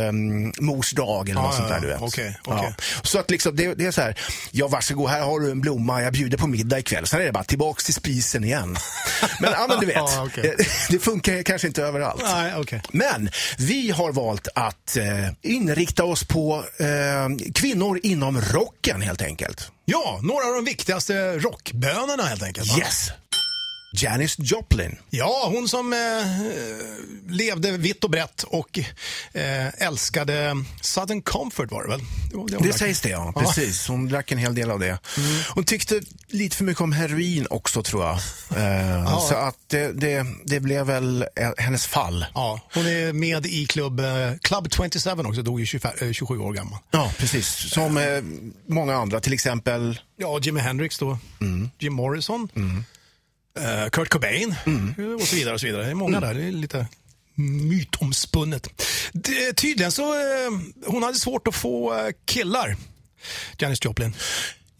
um, 0.09 0.53
mors 0.61 0.91
dag 0.93 1.29
eller 1.29 1.41
Ja, 1.41 1.47
något 1.47 1.55
sånt 1.57 1.69
där. 1.69 1.81
Du 1.81 1.87
vet. 1.87 2.01
okej, 2.03 2.37
okej. 2.45 2.75
Ja. 2.79 2.85
Så 3.03 3.19
att 3.19 3.31
liksom, 3.31 3.57
det, 3.57 3.75
det 3.75 3.87
är 3.87 3.91
så 3.91 4.01
här, 4.01 4.19
ja 4.51 4.69
varsågod, 4.69 5.11
här 5.11 5.21
har 5.21 5.41
du 5.41 5.51
en 5.51 5.61
blomma, 5.61 6.03
jag 6.03 6.13
bjuder 6.13 6.39
på 6.39 6.47
middag 6.47 6.79
ikväll. 6.79 7.07
Sen 7.07 7.21
är 7.21 7.25
det 7.25 7.33
bara 7.33 7.45
tillbaks 7.45 7.85
till 7.85 7.95
spisen 7.95 8.45
igen. 8.45 8.77
Men, 9.41 9.51
ja, 9.53 9.67
men 9.69 9.81
du 9.81 9.87
vet, 9.87 10.19
okej. 10.19 10.57
det 10.91 10.99
funkar 10.99 11.43
kanske 11.43 11.67
inte 11.69 11.83
överallt. 11.83 12.23
Nej. 12.25 12.83
Men 12.93 13.31
vi 13.59 13.91
har 13.91 14.13
valt 14.13 14.49
att 14.55 14.97
eh, 14.97 15.29
inrikta 15.43 16.05
oss 16.05 16.25
på 16.25 16.65
eh, 16.79 17.51
kvinnor 17.55 18.01
inom 18.03 18.41
rocken 18.41 19.03
helt 19.03 19.23
enkelt. 19.23 19.71
Ja, 19.91 20.21
några 20.23 20.47
av 20.47 20.55
de 20.55 20.65
viktigaste 20.65 21.39
rockbönerna 21.39 22.23
helt 22.23 22.43
enkelt. 22.43 22.69
va? 22.69 22.79
Yes! 22.79 23.09
Janis 24.03 24.37
Joplin. 24.39 24.99
Ja, 25.11 25.51
hon 25.55 25.69
som 25.69 25.93
eh, 25.93 25.99
levde 27.31 27.71
vitt 27.71 28.05
och 28.05 28.11
brett 28.11 28.43
och 28.43 28.79
eh, 29.33 29.83
älskade 29.83 30.65
Southern 30.81 31.23
Comfort 31.23 31.71
var 31.71 31.83
det 31.83 31.89
väl? 31.89 32.01
Det, 32.31 32.37
var 32.57 32.63
Det 32.63 32.73
sägs 32.73 33.01
det 33.01 33.09
ja, 33.09 33.33
precis. 33.37 33.89
Hon 33.89 34.09
drack 34.09 34.33
en 34.33 34.39
hel 34.39 34.55
del 34.55 34.71
av 34.71 34.79
det. 34.81 34.99
Hon 35.55 35.65
tyckte 35.65 36.01
lite 36.29 36.57
för 36.57 36.65
mycket 36.65 36.81
om 36.81 36.93
heroin 36.93 37.47
också 37.51 37.83
tror 37.83 38.05
jag. 38.05 38.15
Eh, 38.57 39.19
Så 39.29 39.35
att 39.35 39.57
det, 39.67 39.93
det, 39.93 40.27
det 40.45 40.61
blev 40.61 40.87
väl 40.87 41.27
eh, 41.37 41.51
hennes 41.59 41.87
fall. 41.87 42.27
Ja, 42.35 42.61
hon 42.75 42.87
är 42.87 43.13
med 43.13 43.47
i 43.47 43.67
klubb, 43.67 44.01
eh, 44.01 44.07
Club 44.43 44.69
27 44.73 45.11
också, 45.27 45.43
dog 45.43 45.61
ju 45.61 45.67
25, 45.67 45.93
eh, 46.01 46.13
27 46.13 46.39
år 46.39 46.53
gammal. 46.53 46.79
Ja, 46.91 47.13
precis. 47.19 47.47
Som 47.73 47.97
eh, 47.97 48.23
många 48.67 48.95
andra, 48.97 49.21
till 49.21 49.33
exempel 49.33 50.01
Ja, 50.17 50.39
Jimi 50.43 50.61
Hendrix 50.61 50.99
då, 50.99 51.19
Mm. 51.41 51.71
Jim 51.79 51.93
Morrison, 51.95 52.49
eh, 53.59 53.91
Kurt 53.91 54.09
Cobain 54.09 54.55
Mm. 54.67 54.95
eh, 54.99 55.15
och 55.15 55.23
så 55.23 55.37
vidare. 55.37 55.55
och 55.55 55.61
så 55.61 55.67
vidare. 55.67 55.85
Det 55.85 55.91
är 55.91 55.95
många 55.95 56.21
där, 56.21 56.35
det 56.35 56.45
är 56.45 56.53
lite 56.53 56.87
mytomspunnet. 57.41 58.69
Det, 59.13 59.53
tydligen 59.53 59.93
så, 59.93 60.15
eh, 60.15 60.51
hon 60.87 61.03
hade 61.03 61.19
svårt 61.19 61.49
att 61.49 61.55
få 61.55 61.95
eh, 61.95 62.11
killar, 62.27 62.77
Janis 63.59 63.85
Joplin. 63.85 64.15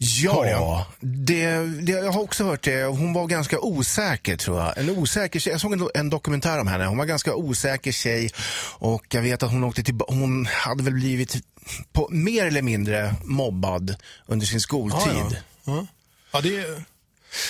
Ja, 0.03 0.85
det, 0.99 1.55
det, 1.81 1.91
jag 1.91 2.11
har 2.11 2.21
också 2.21 2.43
hört 2.43 2.63
det. 2.63 2.83
Hon 2.83 3.13
var 3.13 3.27
ganska 3.27 3.59
osäker 3.59 4.37
tror 4.37 4.59
jag. 4.59 4.77
En 4.77 4.89
osäker 4.89 5.39
tjej. 5.39 5.51
Jag 5.53 5.61
såg 5.61 5.73
en, 5.73 5.89
en 5.93 6.09
dokumentär 6.09 6.59
om 6.59 6.67
henne. 6.67 6.85
Hon 6.85 6.97
var 6.97 7.05
ganska 7.05 7.35
osäker 7.35 7.91
tjej 7.91 8.29
och 8.77 9.05
jag 9.09 9.21
vet 9.21 9.43
att 9.43 9.51
hon 9.51 9.63
åkte 9.63 9.83
tillbaka. 9.83 10.13
Hon 10.13 10.45
hade 10.45 10.83
väl 10.83 10.93
blivit 10.93 11.37
på, 11.93 12.07
mer 12.11 12.45
eller 12.45 12.61
mindre 12.61 13.15
mobbad 13.23 13.95
under 14.25 14.45
sin 14.45 14.61
skoltid. 14.61 14.99
Ja, 15.05 15.31
ja. 15.63 15.87
Ja, 16.31 16.41
det, 16.41 16.65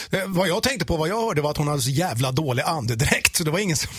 det, 0.09 0.25
vad 0.27 0.47
jag 0.47 0.63
tänkte 0.63 0.85
på, 0.85 0.97
vad 0.97 1.09
jag 1.09 1.21
hörde 1.21 1.41
var 1.41 1.51
att 1.51 1.57
hon 1.57 1.67
hade 1.67 1.81
så 1.81 1.89
jävla 1.89 2.31
dålig 2.31 2.63
andedräkt 2.63 3.35
så 3.35 3.43
det 3.43 3.51
var 3.51 3.59
ingen 3.59 3.77
som, 3.77 3.91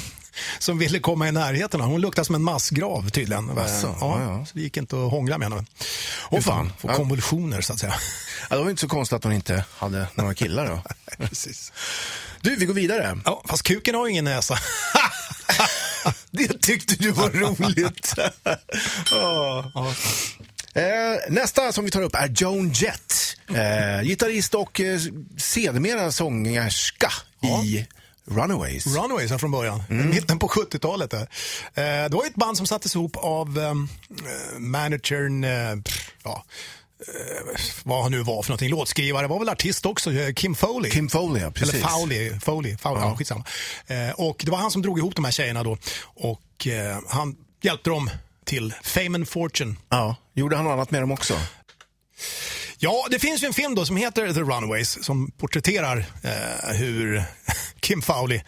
som 0.59 0.79
ville 0.79 0.99
komma 0.99 1.29
i 1.29 1.33
närheten. 1.33 1.81
Hon 1.81 2.01
luktade 2.01 2.25
som 2.25 2.35
en 2.35 2.43
massgrav 2.43 3.11
tydligen. 3.11 3.59
Asså, 3.59 3.97
ja, 4.01 4.21
ja, 4.21 4.39
ja. 4.39 4.47
Så 4.47 4.53
det 4.55 4.61
gick 4.61 4.77
inte 4.77 4.97
att 5.05 5.11
hångla 5.11 5.39
med 5.39 5.53
henne. 5.53 5.65
Utan 6.31 6.43
fan. 6.43 6.73
Få 6.79 6.89
Ja. 6.89 6.95
konvulsioner 6.97 7.61
så 7.61 7.73
att 7.73 7.79
säga. 7.79 7.95
Ja, 8.51 8.57
det 8.57 8.63
var 8.63 8.71
inte 8.71 8.81
så 8.81 8.89
konstigt 8.89 9.17
att 9.17 9.25
hon 9.25 9.33
inte 9.33 9.65
hade 9.77 10.07
några 10.15 10.35
killar 10.35 10.67
då. 10.67 10.83
Precis. 11.27 11.73
Du, 12.41 12.57
vi 12.57 12.65
går 12.67 12.75
vidare. 12.75 13.19
Ja, 13.25 13.43
fast 13.49 13.63
kuken 13.63 13.95
har 13.95 14.07
ju 14.07 14.11
ingen 14.13 14.25
näsa. 14.25 14.59
Det 16.31 16.63
tyckte 16.63 16.95
du 16.95 17.11
var 17.11 17.31
roligt. 17.31 18.15
Ja. 19.11 19.73
Eh, 20.75 20.83
nästa 21.33 21.73
som 21.73 21.85
vi 21.85 21.91
tar 21.91 22.03
upp 22.03 22.15
är 22.15 22.29
Joan 22.37 22.71
Jett. 22.73 23.37
Eh, 23.49 24.03
gitarrist 24.03 24.55
och 24.55 24.81
eh, 24.81 25.01
sedermera 25.37 26.13
sångerska 26.13 27.13
i 27.65 27.87
Runaways. 28.27 28.87
Runaways 28.87 29.31
här 29.31 29.39
från 29.39 29.51
början, 29.51 29.83
Mm. 29.91 30.11
mitten 30.11 30.39
på 30.39 30.49
70-talet. 30.49 31.11
Där. 31.11 31.21
Eh, 31.75 32.09
det 32.11 32.17
var 32.17 32.27
ett 32.27 32.35
band 32.35 32.57
som 32.57 32.67
sattes 32.67 32.95
ihop 32.95 33.17
av 33.17 33.59
eh, 33.59 33.75
managern, 34.59 35.45
eh, 35.45 35.83
pff, 35.83 36.11
ja, 36.25 36.45
eh, 37.01 37.61
vad 37.85 38.03
han 38.03 38.13
nu 38.13 38.23
var 38.23 38.43
för 38.43 38.51
någonting, 38.51 38.71
låtskrivare, 38.71 39.27
var 39.27 39.39
väl 39.39 39.49
artist 39.49 39.87
också, 39.87 40.13
eh, 40.13 40.33
Kim 40.35 40.55
Foley. 40.55 40.91
Kim 40.91 41.09
Foley, 41.09 41.43
ja, 41.43 41.51
precis. 41.51 41.75
Eller 41.75 41.89
Fowley, 41.89 42.41
Foley, 42.41 42.77
Fowley 42.77 43.03
ja. 43.05 43.17
skitsamma. 43.17 43.45
Eh, 43.87 44.11
och 44.11 44.43
det 44.45 44.51
var 44.51 44.59
han 44.59 44.71
som 44.71 44.83
drog 44.83 44.99
ihop 44.99 45.17
de 45.17 45.25
här 45.25 45.33
tjejerna 45.33 45.63
då 45.65 45.77
och 46.05 46.69
han 47.09 47.37
hjälpte 47.63 47.91
dem 47.91 48.11
till 48.45 48.75
Fame 48.83 49.15
and 49.15 49.29
Fortune. 49.29 49.75
Ja, 49.89 50.17
gjorde 50.35 50.57
han 50.57 50.65
något 50.65 50.73
annat 50.73 50.91
med 50.91 51.03
dem 51.03 51.13
också? 51.13 51.35
Ja, 52.79 53.07
det 53.11 53.19
finns 53.19 53.43
ju 53.43 53.47
en 53.47 53.53
film 53.53 53.75
då 53.75 53.87
som 53.87 53.97
heter 53.97 54.33
The 54.33 54.41
Runaways 54.41 55.05
som 55.05 55.31
porträtterar 55.31 56.05
eh, 56.23 56.75
hur 56.77 57.25
Kim 57.83 58.03
Fowley 58.03 58.41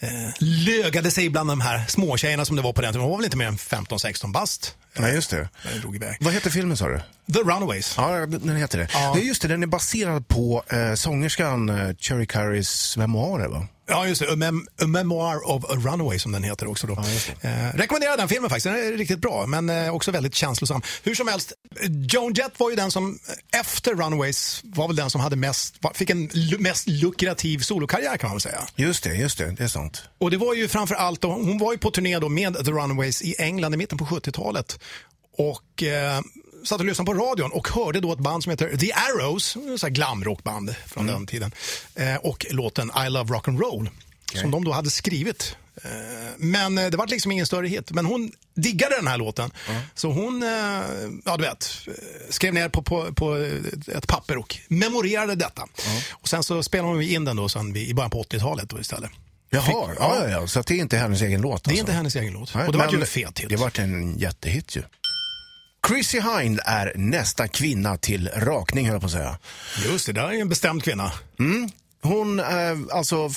eh, 0.00 0.10
lögade 0.38 1.10
sig 1.10 1.30
bland 1.30 1.50
de 1.50 1.60
här 1.60 1.84
småtjejerna 1.88 2.44
som 2.44 2.56
det 2.56 2.62
var 2.62 2.72
på 2.72 2.80
den 2.80 2.92
tiden. 2.92 3.02
Hon 3.02 3.10
var 3.10 3.18
väl 3.18 3.24
inte 3.24 3.36
mer 3.36 3.46
än 3.46 3.56
15-16 3.56 4.32
bast. 4.32 4.76
Nej, 4.98 5.14
just 5.14 5.30
det. 5.30 5.48
det 5.62 5.96
iväg. 5.96 6.16
Vad 6.20 6.34
heter 6.34 6.50
filmen 6.50 6.76
sa 6.76 6.88
du? 6.88 7.00
The 7.32 7.38
Runaways. 7.38 7.94
Ja, 7.96 8.26
den 8.26 8.56
heter 8.56 8.78
det. 8.78 8.88
Ja. 8.92 9.12
Ja. 9.16 9.22
just 9.22 9.42
det, 9.42 9.48
den 9.48 9.62
är 9.62 9.66
baserad 9.66 10.28
på 10.28 10.64
eh, 10.68 10.94
sångerskan 10.94 11.68
eh, 11.68 11.94
Cherry 11.98 12.26
Currys 12.26 12.96
memoarer 12.96 13.48
va? 13.48 13.66
Ja, 13.92 14.08
just 14.08 14.20
det. 14.20 14.32
A, 14.32 14.36
Mem- 14.36 14.66
A 14.82 14.86
Memoir 14.86 15.50
of 15.50 15.64
a 15.64 15.74
Runaway 15.74 16.18
som 16.18 16.32
den 16.32 16.42
heter 16.42 16.66
också. 16.66 16.86
Då. 16.86 16.92
eh, 16.92 17.50
rekommenderar 17.74 18.16
den 18.16 18.28
filmen 18.28 18.50
faktiskt. 18.50 18.64
Den 18.64 18.74
är 18.74 18.92
riktigt 18.98 19.18
bra, 19.18 19.46
men 19.46 19.70
eh, 19.70 19.94
också 19.94 20.10
väldigt 20.10 20.34
känslosam. 20.34 20.82
Hur 21.02 21.14
som 21.14 21.28
helst, 21.28 21.52
Joan 22.12 22.32
Jett 22.32 22.60
var 22.60 22.70
ju 22.70 22.76
den 22.76 22.90
som 22.90 23.18
efter 23.60 23.94
Runaways 23.94 24.60
var 24.64 24.86
väl 24.88 24.96
den 24.96 25.10
som 25.10 25.20
hade 25.20 25.36
mest, 25.36 25.74
fick 25.94 26.10
en 26.10 26.30
mest 26.58 26.88
lukrativ 26.88 27.58
solokarriär 27.58 28.16
kan 28.16 28.28
man 28.30 28.34
väl 28.36 28.40
säga. 28.40 28.60
Just 28.76 29.04
det, 29.04 29.14
just 29.14 29.38
det, 29.38 29.50
det 29.50 29.64
är 29.64 29.68
sant. 29.68 30.02
Och 30.18 30.30
det 30.30 30.36
var 30.36 30.54
ju 30.54 30.68
framför 30.68 30.94
allt, 30.94 31.22
hon 31.24 31.58
var 31.58 31.72
ju 31.72 31.78
på 31.78 31.90
turné 31.90 32.18
då 32.18 32.28
med 32.28 32.54
The 32.64 32.70
Runaways 32.70 33.22
i 33.22 33.34
England 33.38 33.74
i 33.74 33.76
mitten 33.76 33.98
på 33.98 34.04
70-talet. 34.04 34.78
Och 35.38 35.82
eh, 35.82 36.20
satt 36.64 36.80
och 36.80 36.86
lyssnade 36.86 37.06
på 37.12 37.14
radion 37.14 37.52
och 37.52 37.68
hörde 37.68 38.00
då 38.00 38.12
ett 38.12 38.18
band 38.18 38.42
som 38.42 38.50
heter 38.50 38.76
The 38.76 38.92
Arrows, 38.92 39.56
ett 39.74 39.80
så 39.80 39.88
glamrockband 39.88 40.74
från 40.86 41.06
den 41.06 41.26
tiden. 41.26 41.52
Eh, 41.94 42.16
och 42.16 42.46
låten 42.50 42.90
I 43.06 43.10
Love 43.10 43.34
Rock 43.34 43.48
and 43.48 43.60
Roll 43.60 43.90
som 44.34 44.50
de 44.50 44.64
då 44.64 44.72
hade 44.72 44.90
skrivit. 44.90 45.56
Eh, 45.84 45.90
men 46.36 46.78
eh, 46.78 46.86
det 46.90 46.96
var 46.96 47.06
liksom 47.06 47.32
ingen 47.32 47.46
större 47.46 47.68
hit. 47.68 47.90
Men 47.90 48.06
hon 48.06 48.32
diggade 48.54 48.96
den 48.96 49.06
här 49.06 49.18
låten. 49.18 49.50
Så 49.94 50.10
hon, 50.12 50.42
ja 51.24 51.36
du 51.36 51.42
vet, 51.42 51.70
skrev 52.30 52.54
ner 52.54 52.68
på, 52.68 52.82
på, 52.82 53.14
på 53.14 53.36
ett 53.94 54.06
papper 54.08 54.36
och 54.36 54.56
memorerade 54.68 55.34
detta. 55.34 55.62
Och 56.12 56.28
sen 56.28 56.42
så 56.42 56.62
spelade 56.62 56.88
hon 56.88 57.02
in 57.02 57.24
den 57.24 57.36
då 57.36 57.48
sen 57.48 57.76
i 57.76 57.94
början 57.94 58.10
på 58.10 58.22
80-talet 58.22 58.68
då 58.68 58.80
istället. 58.80 59.10
Jaha, 59.54 59.62
Fick- 59.62 59.74
ja, 59.74 59.94
ja, 59.98 60.28
ja, 60.28 60.46
så 60.46 60.62
det 60.62 60.74
är 60.74 60.78
inte 60.78 60.96
hennes 60.96 61.22
egen 61.22 61.40
låt 61.40 61.64
Det 61.64 61.68
är 61.68 61.72
alltså. 61.72 61.80
inte 61.80 61.92
hennes 61.92 62.16
egen 62.16 62.32
låt. 62.32 62.54
Nej, 62.54 62.66
och 62.66 62.72
det 62.72 62.78
var 62.78 62.92
ju 62.92 63.00
en 63.00 63.06
fet 63.06 63.38
hit. 63.40 63.48
Det 63.48 63.56
vart 63.56 63.78
en 63.78 64.18
jättehit 64.18 64.76
ju. 64.76 64.82
Chrissy 65.88 66.20
Hind 66.20 66.60
är 66.64 66.92
nästa 66.94 67.48
kvinna 67.48 67.96
till 67.96 68.28
rakning, 68.36 68.86
höll 68.86 68.94
jag 68.94 69.00
på 69.00 69.06
att 69.06 69.12
säga. 69.12 69.38
Just 69.84 70.06
det, 70.06 70.12
där 70.12 70.28
är 70.28 70.40
en 70.40 70.48
bestämd 70.48 70.84
kvinna. 70.84 71.12
Hon 72.02 72.40
är 72.40 72.92
alltså 72.92 73.30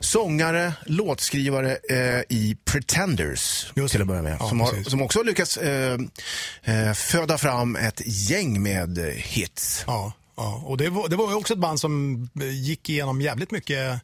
sångare, 0.00 0.72
låtskrivare 0.86 1.76
eh, 1.90 2.22
i 2.28 2.56
Pretenders 2.64 3.72
Just 3.74 3.92
till 3.92 4.00
att 4.00 4.08
börja 4.08 4.22
med. 4.22 4.36
Ja, 4.40 4.48
som, 4.48 4.60
har, 4.60 4.90
som 4.90 5.02
också 5.02 5.18
har 5.18 5.24
lyckats 5.24 5.56
eh, 5.56 5.98
eh, 6.62 6.92
föda 6.92 7.38
fram 7.38 7.76
ett 7.76 8.02
gäng 8.06 8.62
med 8.62 8.98
eh, 8.98 9.04
hits. 9.04 9.84
Ja, 9.86 10.12
ja. 10.36 10.62
Och 10.66 10.76
det 10.76 10.88
var, 10.88 11.08
det 11.08 11.16
var 11.16 11.36
också 11.36 11.52
ett 11.52 11.60
band 11.60 11.80
som 11.80 12.28
eh, 12.40 12.50
gick 12.50 12.88
igenom 12.88 13.20
jävligt 13.20 13.50
mycket 13.50 14.00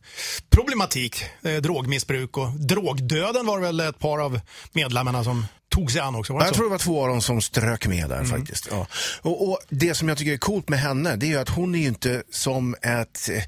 problematik. 0.51 1.25
Eh, 1.43 1.57
drogmissbruk 1.57 2.37
och 2.37 2.51
drogdöden 2.51 3.47
var 3.47 3.61
väl 3.61 3.81
ett 3.81 3.99
par 3.99 4.19
av 4.19 4.41
medlemmarna 4.73 5.25
som 5.25 5.47
tog 5.71 5.93
sig 5.93 6.01
an 6.01 6.15
också. 6.15 6.33
Jag 6.33 6.49
så? 6.49 6.55
tror 6.55 6.65
det 6.65 6.71
var 6.71 6.79
två 6.79 7.03
av 7.03 7.09
dem 7.09 7.23
som 7.23 7.43
strök 7.43 7.87
med 7.87 8.09
där 8.09 8.17
Mm. 8.19 8.31
faktiskt. 8.31 8.69
Ja. 8.71 8.87
Och, 9.23 9.49
och 9.51 9.59
Det 9.69 9.95
som 9.95 10.09
jag 10.09 10.19
tycker 10.19 10.33
är 10.33 10.37
coolt 10.37 10.69
med 10.69 10.79
henne, 10.81 11.17
det 11.17 11.27
är 11.27 11.29
ju 11.29 11.39
att 11.39 11.49
hon 11.49 11.75
är 11.75 11.79
ju 11.79 11.87
inte 11.87 12.23
som 12.31 12.75
ett... 12.83 13.29
eh, 13.33 13.43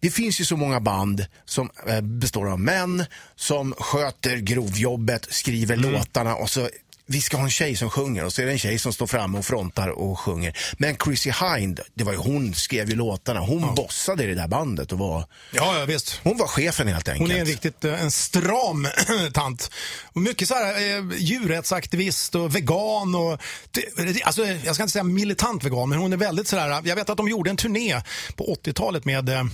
Det 0.00 0.10
finns 0.10 0.40
ju 0.40 0.44
så 0.44 0.56
många 0.56 0.80
band 0.80 1.26
som 1.44 1.70
eh, 1.86 2.00
består 2.00 2.50
av 2.50 2.60
män 2.60 3.04
som 3.36 3.74
sköter 3.78 4.36
grovjobbet, 4.36 5.26
skriver 5.30 5.74
Mm. 5.76 5.92
låtarna 5.92 6.34
och 6.34 6.50
så 6.50 6.68
vi 7.08 7.20
ska 7.20 7.36
ha 7.36 7.44
en 7.44 7.50
tjej 7.50 7.76
som 7.76 7.90
sjunger 7.90 8.24
och 8.24 8.32
så 8.32 8.42
är 8.42 8.46
det 8.46 8.52
en 8.52 8.58
tjej 8.58 8.78
som 8.78 8.92
står 8.92 9.06
fram 9.06 9.34
och 9.34 9.44
frontar 9.44 9.88
och 9.88 10.18
sjunger. 10.20 10.58
Men 10.78 10.96
Chrissy 11.04 11.30
Hind, 11.30 11.80
det 11.94 12.04
var 12.04 12.12
ju 12.12 12.18
hon 12.18 12.54
skrev 12.54 12.90
ju 12.90 12.96
låtarna. 12.96 13.40
Hon 13.40 13.74
bossade 13.74 14.24
i 14.24 14.26
det 14.26 14.34
där 14.34 14.48
bandet 14.48 14.92
och 14.92 14.98
var, 14.98 15.24
Ja, 15.52 15.78
ja 15.78 15.84
visst. 15.84 16.20
hon 16.22 16.38
var 16.38 16.46
chefen 16.46 16.88
helt 16.88 17.08
enkelt. 17.08 17.28
Hon 17.30 17.36
är 17.36 17.40
en 17.40 17.46
riktigt 17.46 17.84
eh, 17.84 18.02
en 18.02 18.10
stram 18.10 18.88
tant. 19.32 19.70
Och 20.02 20.20
mycket 20.20 20.48
så 20.48 20.54
här, 20.54 20.72
eh, 20.98 21.04
djurrättsaktivist 21.18 22.34
och 22.34 22.56
vegan. 22.56 23.14
Och, 23.14 23.40
alltså, 24.24 24.46
jag 24.46 24.74
ska 24.74 24.82
inte 24.82 24.92
säga 24.92 25.02
militant 25.02 25.64
vegan, 25.64 25.88
men 25.88 25.98
hon 25.98 26.12
är 26.12 26.16
väldigt 26.16 26.48
sådär. 26.48 26.80
Jag 26.84 26.96
vet 26.96 27.10
att 27.10 27.16
de 27.16 27.28
gjorde 27.28 27.50
en 27.50 27.56
turné 27.56 28.02
på 28.36 28.56
80-talet 28.64 29.04
med 29.04 29.28
eh, 29.28 29.44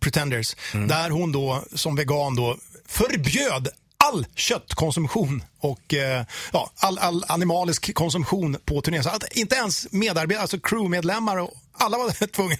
Pretenders. 0.00 0.56
Där 0.88 1.10
hon 1.10 1.32
då 1.32 1.64
som 1.74 1.96
vegan 1.96 2.36
då 2.36 2.56
förbjöd 2.88 3.68
all 4.08 4.26
köttkonsumtion 4.34 5.44
och 5.60 5.94
eh, 5.94 6.24
ja, 6.52 6.70
all, 6.76 6.98
all 6.98 7.24
animalisk 7.28 7.94
konsumtion 7.94 8.56
på 8.64 8.80
turnén. 8.80 9.02
Så 9.02 9.10
att 9.10 9.36
inte 9.36 9.54
ens 9.56 9.92
medarbetare, 9.92 10.42
alltså 10.42 10.58
crewmedlemmar 10.60 11.36
och 11.36 11.50
alla 11.72 11.98
var 11.98 12.26
tvungna 12.32 12.56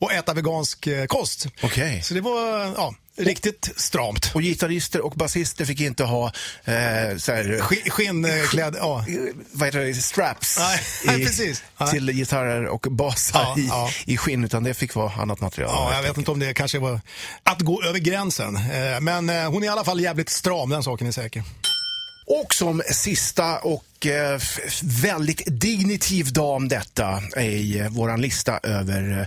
att 0.00 0.12
äta 0.12 0.34
vegansk 0.34 0.86
eh, 0.86 1.06
kost. 1.06 1.46
Okej. 1.62 2.02
Så 2.02 2.14
det 2.14 2.20
var 2.20 2.58
ja, 2.76 2.94
riktigt 3.16 3.70
stramt. 3.76 4.30
Och 4.34 4.40
gitarrister 4.42 5.00
och 5.00 5.12
basister 5.12 5.64
fick 5.64 5.80
inte 5.80 6.04
ha 6.04 6.26
eh, 6.26 6.72
här, 6.74 7.16
Sk- 7.62 7.90
Skinnkläder, 7.90 8.78
ja. 8.78 9.04
vad 9.52 9.68
heter 9.68 9.78
det, 9.80 9.94
straps 9.94 10.58
Nej, 10.58 10.80
nej, 11.04 11.26
precis. 11.26 11.62
Nej. 11.78 11.90
till 11.90 12.10
gitarrer 12.12 12.66
och 12.66 12.86
basar 12.90 13.40
Ja, 13.42 13.58
i, 13.58 13.66
ja. 13.66 13.90
i 14.06 14.16
skinn, 14.16 14.44
utan 14.44 14.64
det 14.64 14.74
fick 14.74 14.94
vara 14.94 15.12
annat 15.12 15.40
material. 15.40 15.70
Ja, 15.74 15.94
jag 15.96 16.02
vet 16.02 16.16
inte 16.18 16.30
om 16.30 16.38
det 16.38 16.54
kanske 16.54 16.78
var 16.78 17.00
att 17.42 17.60
gå 17.60 17.82
över 17.82 17.98
gränsen. 17.98 18.56
Eh, 18.56 19.00
Men 19.00 19.30
eh, 19.30 19.50
hon 19.50 19.62
är 19.62 19.66
i 19.66 19.70
alla 19.70 19.84
fall 19.84 20.00
jävligt 20.00 20.28
stram, 20.28 20.70
den 20.70 20.82
saken 20.82 21.06
är 21.06 21.12
säker. 21.12 21.42
Och 22.28 22.54
som 22.54 22.82
sista 22.90 23.58
och 23.58 24.06
eh, 24.06 24.40
väldigt 25.02 25.42
dignitiv 25.46 26.32
dam 26.32 26.68
detta 26.68 27.22
i 27.40 27.78
eh, 27.78 27.88
våran 27.88 28.20
lista 28.20 28.60
över 28.62 29.20
eh, 29.20 29.26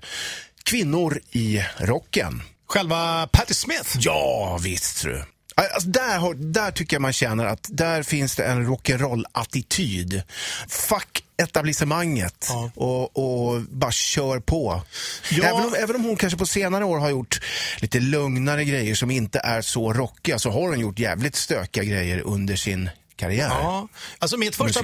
kvinnor 0.63 1.19
i 1.31 1.63
rocken. 1.77 2.41
Själva 2.67 3.27
Patti 3.27 3.53
Smith. 3.53 3.97
Ja, 3.99 4.59
visst 4.63 5.03
du. 5.03 5.23
Alltså, 5.55 5.89
där, 5.89 6.17
har, 6.17 6.33
där 6.33 6.71
tycker 6.71 6.95
jag 6.95 7.01
man 7.01 7.13
känner 7.13 7.45
att 7.45 7.67
där 7.69 8.03
finns 8.03 8.35
det 8.35 8.43
en 8.43 8.67
rock'n'roll-attityd. 8.67 10.21
Fuck 10.67 11.23
etablissemanget 11.43 12.45
Ja. 12.49 12.71
och, 12.75 13.17
och 13.17 13.61
bara 13.61 13.91
kör 13.91 14.39
på. 14.39 14.81
Ja. 15.31 15.43
Även, 15.43 15.65
om, 15.65 15.75
även 15.79 15.95
om 15.95 16.03
hon 16.03 16.15
kanske 16.15 16.39
på 16.39 16.45
senare 16.45 16.85
år 16.85 16.97
har 16.97 17.09
gjort 17.09 17.41
lite 17.79 17.99
lugnare 17.99 18.65
grejer 18.65 18.95
som 18.95 19.11
inte 19.11 19.39
är 19.39 19.61
så 19.61 19.93
rockiga 19.93 20.39
så 20.39 20.49
har 20.49 20.67
hon 20.67 20.79
gjort 20.79 20.99
jävligt 20.99 21.35
stökiga 21.35 21.83
grejer 21.83 22.19
under 22.19 22.55
sin 22.55 22.89
karriär. 23.15 23.49
Ja, 23.49 23.87
alltså 24.19 24.37
mitt 24.37 24.55
första, 24.55 24.81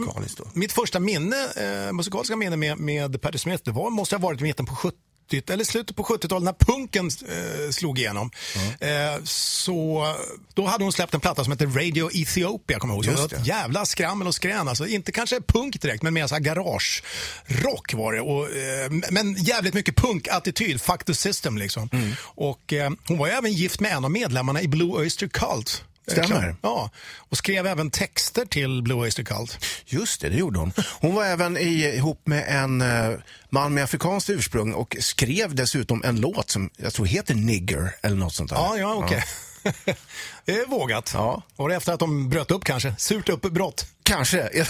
mitt 0.54 0.72
första 0.72 1.00
minne, 1.00 1.36
eh, 1.56 1.94
musikaliska 1.94 2.36
minne 2.36 2.56
med, 2.56 2.78
med 2.78 3.22
Patti 3.22 3.38
Smith, 3.38 3.64
det 3.66 3.72
var, 3.72 3.90
måste 3.90 4.16
ha 4.16 4.22
varit 4.22 4.42
mitten 4.42 4.66
på 4.66 4.76
70 4.76 4.98
eller 5.34 5.64
slutet 5.64 5.96
på 5.96 6.04
70-talet 6.04 6.44
när 6.44 6.74
punken 6.74 7.06
eh, 7.08 7.72
slog 7.72 8.00
igenom. 8.00 8.32
Eh, 8.80 9.24
så 9.24 10.06
då 10.54 10.66
hade 10.66 10.84
hon 10.84 10.94
släppt 10.94 11.14
en 11.14 11.20
platta 11.20 11.44
som 11.44 11.52
heter 11.52 11.66
Radio 11.68 12.10
Ethiopia, 12.14 12.80
kommer 12.80 12.94
jag 12.94 12.98
ihåg. 12.98 13.06
Så 13.06 13.12
Just 13.12 13.30
det 13.30 13.36
var 13.36 13.40
ett 13.42 13.46
det. 13.46 13.50
jävla 13.50 13.86
skrammel 13.86 14.28
och 14.28 14.36
skrän. 14.36 14.68
Alltså, 14.68 14.88
inte 14.88 15.12
kanske 15.12 15.42
punk 15.42 15.82
direkt, 15.82 16.04
men 16.04 16.14
mer 16.14 16.28
så 16.28 16.36
här 16.36 16.42
garage-rock 16.42 17.94
var 17.94 18.14
det. 18.14 18.22
Och, 18.22 18.50
eh, 18.52 19.12
men 19.12 19.34
jävligt 19.34 19.74
mycket 19.74 19.96
punk-attityd, 19.96 20.82
fuck 20.82 21.04
the 21.04 21.14
system 21.14 21.58
liksom. 21.58 21.90
Mm. 21.94 22.12
Och 22.22 22.74
eh, 22.74 22.90
hon 23.08 23.18
var 23.18 23.28
ju 23.28 23.34
även 23.34 23.54
gift 23.54 23.80
med 23.80 23.92
en 23.92 24.06
av 24.06 24.12
medlemmarna 24.12 24.62
i 24.62 24.68
Blue 24.68 24.92
Oyster 24.92 25.28
Cult. 25.28 25.84
Stämmer. 26.12 26.56
Ja, 26.62 26.90
och 27.18 27.38
skrev 27.38 27.68
även 27.68 27.92
texter 27.92 28.46
till 28.46 28.82
Blue 28.82 28.98
Oyster 28.98 29.24
Cult. 29.24 29.66
Just 29.86 30.22
det, 30.22 30.30
det 30.30 30.38
gjorde 30.38 30.60
hon. 30.60 30.74
Hon 31.00 31.16
var 31.16 31.26
även 31.26 31.58
i, 31.58 31.96
ihop 31.96 32.22
med 32.28 32.46
en 32.48 32.82
eh, 32.82 33.12
man 33.50 33.74
med 33.74 33.84
afrikanskt 33.84 34.30
ursprung 34.30 34.74
och 34.74 34.98
skrev 35.00 35.56
dessutom 35.56 36.04
en 36.04 36.22
låt 36.22 36.50
som 36.50 36.70
jag 36.78 36.94
tror 36.94 37.06
heter 37.06 37.36
Nigger 37.36 37.96
eller 38.02 38.16
något 38.16 38.34
sånt 38.34 38.50
där. 38.50 38.58
Ja, 38.58 38.78
ja, 38.78 38.94
okej. 38.96 39.24
det 40.46 40.52
är 40.52 40.66
vågat. 40.66 41.12
Ja. 41.14 41.44
Var 41.56 41.70
det 41.70 41.76
efter 41.76 41.94
att 41.94 42.00
de 42.00 42.30
bröt 42.30 42.52
upp 42.52 42.64
kanske? 42.64 42.96
Surt 42.98 43.30
uppbrott. 43.30 43.86
Kanske. 44.04 44.38
Jag, 44.54 44.68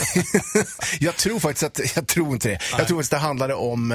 jag 1.00 1.16
tror 1.16 1.40
faktiskt 1.40 1.64
att, 1.64 1.96
jag 1.96 2.08
tror 2.08 2.34
inte 2.34 2.50
det. 2.50 2.60
Jag 2.78 2.88
tror 2.88 3.00
att 3.00 3.10
det 3.10 3.18
handlade 3.18 3.54
om 3.54 3.92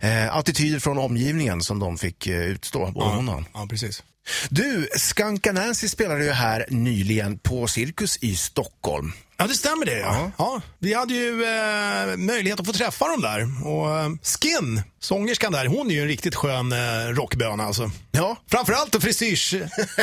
eh, 0.00 0.36
attityder 0.36 0.78
från 0.78 0.98
omgivningen 0.98 1.62
som 1.62 1.78
de 1.78 1.98
fick 1.98 2.26
eh, 2.26 2.42
utstå, 2.42 2.86
både 2.86 3.06
hon 3.06 3.28
och 3.28 3.34
han. 3.34 3.46
Ja, 3.54 3.66
precis. 3.70 4.02
Du, 4.48 4.88
Skanka 4.96 5.52
Nancy 5.52 5.88
spelade 5.88 6.24
ju 6.24 6.30
här 6.30 6.66
nyligen 6.68 7.38
på 7.38 7.68
Cirkus 7.68 8.18
i 8.20 8.36
Stockholm. 8.36 9.12
Ja, 9.36 9.46
det 9.46 9.54
stämmer 9.54 9.86
det. 9.86 9.98
Ja. 9.98 10.30
Ja, 10.38 10.60
vi 10.78 10.94
hade 10.94 11.14
ju 11.14 11.44
eh, 11.44 12.16
möjlighet 12.16 12.60
att 12.60 12.66
få 12.66 12.72
träffa 12.72 13.08
dem 13.08 13.20
där. 13.20 13.66
Och 13.66 13.98
eh, 13.98 14.08
Skin, 14.22 14.82
sångerskan 15.00 15.52
där, 15.52 15.66
hon 15.66 15.90
är 15.90 15.94
ju 15.94 16.00
en 16.02 16.08
riktigt 16.08 16.34
skön 16.34 16.72
eh, 16.72 16.78
rockböna 17.08 17.64
alltså. 17.64 17.90
Ja. 18.10 18.36
Framförallt 18.50 18.92
då 18.92 19.00
frisyrs, 19.00 19.54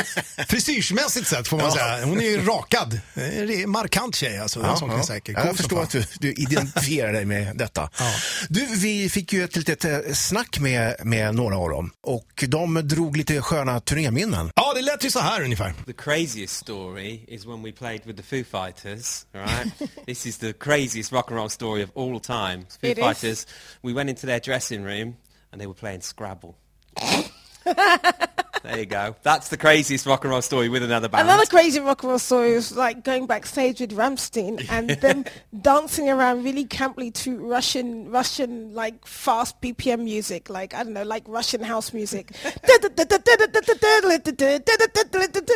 frisyrsmässigt 0.48 1.28
sett 1.28 1.48
får 1.48 1.56
man 1.56 1.66
Ja. 1.66 1.72
säga. 1.72 2.04
Hon 2.06 2.20
är 2.20 2.24
ju 2.30 2.42
rakad. 2.46 3.00
Det 3.14 3.22
är 3.22 3.62
en 3.64 3.70
markant 3.70 4.14
tjej 4.16 4.38
alltså. 4.38 4.60
Saken 4.62 4.90
är 4.90 5.02
säker. 5.02 5.32
Ja, 5.32 5.38
Cool 5.38 5.46
jag 5.48 5.56
förstår 5.56 5.76
fan. 5.76 5.84
att 5.84 5.90
du, 5.90 6.04
du 6.20 6.32
identifierar 6.32 7.12
dig 7.12 7.24
med 7.24 7.56
detta. 7.56 7.90
Ja. 7.98 8.12
Du, 8.48 8.66
vi 8.76 9.08
fick 9.10 9.32
ju 9.32 9.44
ett 9.44 9.56
litet 9.56 9.84
eh, 9.84 9.98
snack 10.14 10.58
med, 10.58 10.96
med 11.04 11.34
några 11.34 11.56
av 11.58 11.70
dem 11.70 11.90
och 12.02 12.44
de 12.48 12.74
drog 12.88 13.16
lite 13.16 13.42
sköna 13.42 13.80
turnéminnen. 13.80 14.50
Ja, 14.56 14.72
det 14.74 14.82
lät 14.82 15.04
ju 15.04 15.10
så 15.10 15.18
här 15.20 15.42
ungefär. 15.42 15.74
The 15.86 15.92
craziest 15.92 16.56
story 16.56 17.24
is 17.28 17.46
when 17.46 17.62
we 17.62 17.72
played 17.72 18.00
with 18.04 18.16
the 18.16 18.22
Foo 18.22 18.44
Fighters, 18.44 19.26
right? 19.34 19.90
this 20.06 20.26
is 20.26 20.38
the 20.38 20.52
craziest 20.52 21.12
rock 21.12 21.30
and 21.30 21.36
roll 21.40 21.48
story 21.50 21.84
of 21.84 21.90
all 21.96 22.20
time. 22.20 22.66
Foo 22.80 22.86
It 22.86 22.98
is. 22.98 23.04
Fighters, 23.04 23.46
we 23.82 23.92
went 23.92 24.10
into 24.10 24.26
their 24.26 24.40
dressing 24.40 24.84
room 24.86 25.16
and 25.52 25.60
they 25.60 25.66
were 25.66 25.74
playing 25.74 26.00
Scrabble. 26.00 26.56
there 27.64 28.78
you 28.78 28.86
go. 28.86 29.16
That's 29.22 29.48
the 29.48 29.56
craziest 29.56 30.06
rock 30.06 30.24
and 30.24 30.30
roll 30.30 30.42
story 30.42 30.68
with 30.68 30.82
another 30.82 31.08
band. 31.08 31.28
Another 31.28 31.46
crazy 31.46 31.80
rock 31.80 32.02
and 32.02 32.10
roll 32.10 32.18
story 32.18 32.54
was 32.54 32.76
like 32.76 33.04
going 33.04 33.26
backstage 33.26 33.80
with 33.80 33.92
Ramstein 33.92 34.64
and 34.70 34.90
them 34.90 35.24
dancing 35.60 36.08
around 36.08 36.44
really 36.44 36.64
camply 36.64 37.12
to 37.14 37.38
Russian, 37.38 38.10
Russian 38.10 38.74
like 38.74 39.06
fast 39.06 39.60
BPM 39.60 40.04
music, 40.04 40.48
like 40.48 40.74
I 40.74 40.84
don't 40.84 40.92
know, 40.92 41.04
like 41.04 41.24
Russian 41.26 41.62
house 41.62 41.92
music, 41.92 42.32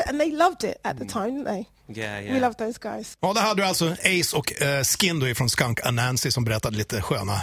and 0.06 0.20
they 0.20 0.30
loved 0.32 0.64
it 0.64 0.80
at 0.84 0.98
the 0.98 1.04
time, 1.04 1.30
didn't 1.30 1.44
they? 1.44 1.68
Yeah, 1.98 2.22
yeah. 2.22 2.34
We 2.34 2.40
loved 2.40 2.58
those 2.58 2.78
guys. 2.82 3.12
Ja, 3.20 3.32
där 3.32 3.40
hade 3.42 3.62
du 3.62 3.66
alltså 3.66 3.90
Ace 4.04 4.36
och 4.36 4.62
eh, 4.62 4.84
Skin 4.84 5.20
då 5.20 5.28
ifrån 5.28 5.50
Skunk 5.50 5.80
Anansi 5.86 6.32
som 6.32 6.44
berättade 6.44 6.76
lite 6.76 7.02
sköna 7.02 7.42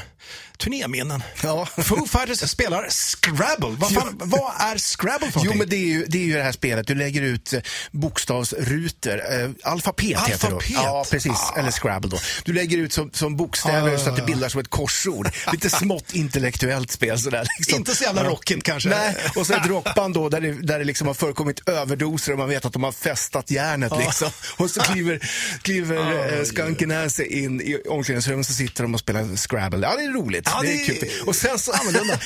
turnéminnen. 0.58 1.24
Ja. 1.44 1.66
Foo 1.66 2.06
Fighters 2.08 2.50
spelar 2.50 2.90
Scrabble. 2.90 3.76
Vad, 3.80 3.94
fan, 3.94 4.22
vad 4.24 4.52
är 4.60 4.78
Scrabble 4.78 5.32
för 5.32 5.40
Jo, 5.40 5.44
någonting? 5.44 5.58
men 5.60 5.70
det 5.70 5.76
är, 5.76 5.86
ju, 5.88 6.06
det 6.06 6.18
är 6.18 6.24
ju 6.24 6.34
det 6.34 6.44
här 6.44 6.52
spelet. 6.52 6.88
Du 6.88 6.96
lägger 6.96 7.22
ut 7.22 7.54
eh, 7.54 7.60
bokstavsrutor. 7.92 9.22
Eh, 9.34 9.50
alfabet, 9.64 10.06
heter 10.28 10.48
det 10.48 10.50
då. 10.50 10.56
Alfabet? 10.56 10.70
Ja, 10.70 11.06
precis. 11.12 11.52
Eller 11.58 11.72
Scrabble 11.72 12.10
då. 12.10 12.18
Du 12.46 12.54
lägger 12.54 12.78
ut 12.78 12.94
som, 12.94 13.12
som 13.14 13.38
bokstäver 13.38 13.96
Ah. 13.96 13.98
så 13.98 14.10
att 14.10 14.16
det 14.16 14.22
bildar 14.22 14.50
som 14.50 14.62
ett 14.62 14.70
korsord. 14.70 15.30
Lite 15.52 15.70
smått 15.70 16.14
intellektuellt 16.14 16.92
spel 16.92 17.20
sådär. 17.20 17.48
Liksom. 17.60 17.78
Inte 17.78 17.96
så 17.96 18.04
jävla 18.04 18.24
rockigt 18.24 18.64
kanske. 18.64 18.90
Nej, 18.90 19.16
och 19.36 19.48
så 19.48 19.54
ett 19.54 19.66
rockband 19.66 20.14
då 20.14 20.30
där 20.30 20.42
det, 20.42 20.52
där 20.52 20.80
det 20.80 20.86
liksom 20.86 21.08
har 21.08 21.14
förekommit 21.14 21.70
överdoser 21.70 22.32
och 22.32 22.38
man 22.40 22.50
vet 22.50 22.66
att 22.66 22.74
de 22.74 22.84
har 22.84 22.92
festat 22.92 23.52
järnet 23.52 23.92
liksom. 24.00 24.30
Och 24.58 24.70
så 24.70 24.82
kliver, 24.82 25.20
kliver 25.62 26.34
eh, 26.38 26.44
Skunky 26.44 26.86
Nancy 26.86 27.24
in 27.24 27.62
i 27.62 27.78
omklädningsrummet 27.90 28.46
så 28.48 28.54
sitter 28.54 28.84
de 28.84 28.94
och 28.94 29.00
spelar 29.00 29.36
Scrabble. 29.36 29.88
Ja, 29.88 29.96
det 29.98 30.04
är 30.04 30.14
roligt. 30.14 30.44
Ja, 30.46 30.60
det 30.62 30.68
är 30.68 30.74
det 30.88 30.96
är- 30.98 31.00
kul. 31.00 31.10
Och 31.28 31.36
sen 31.36 31.60
så, 31.60 31.72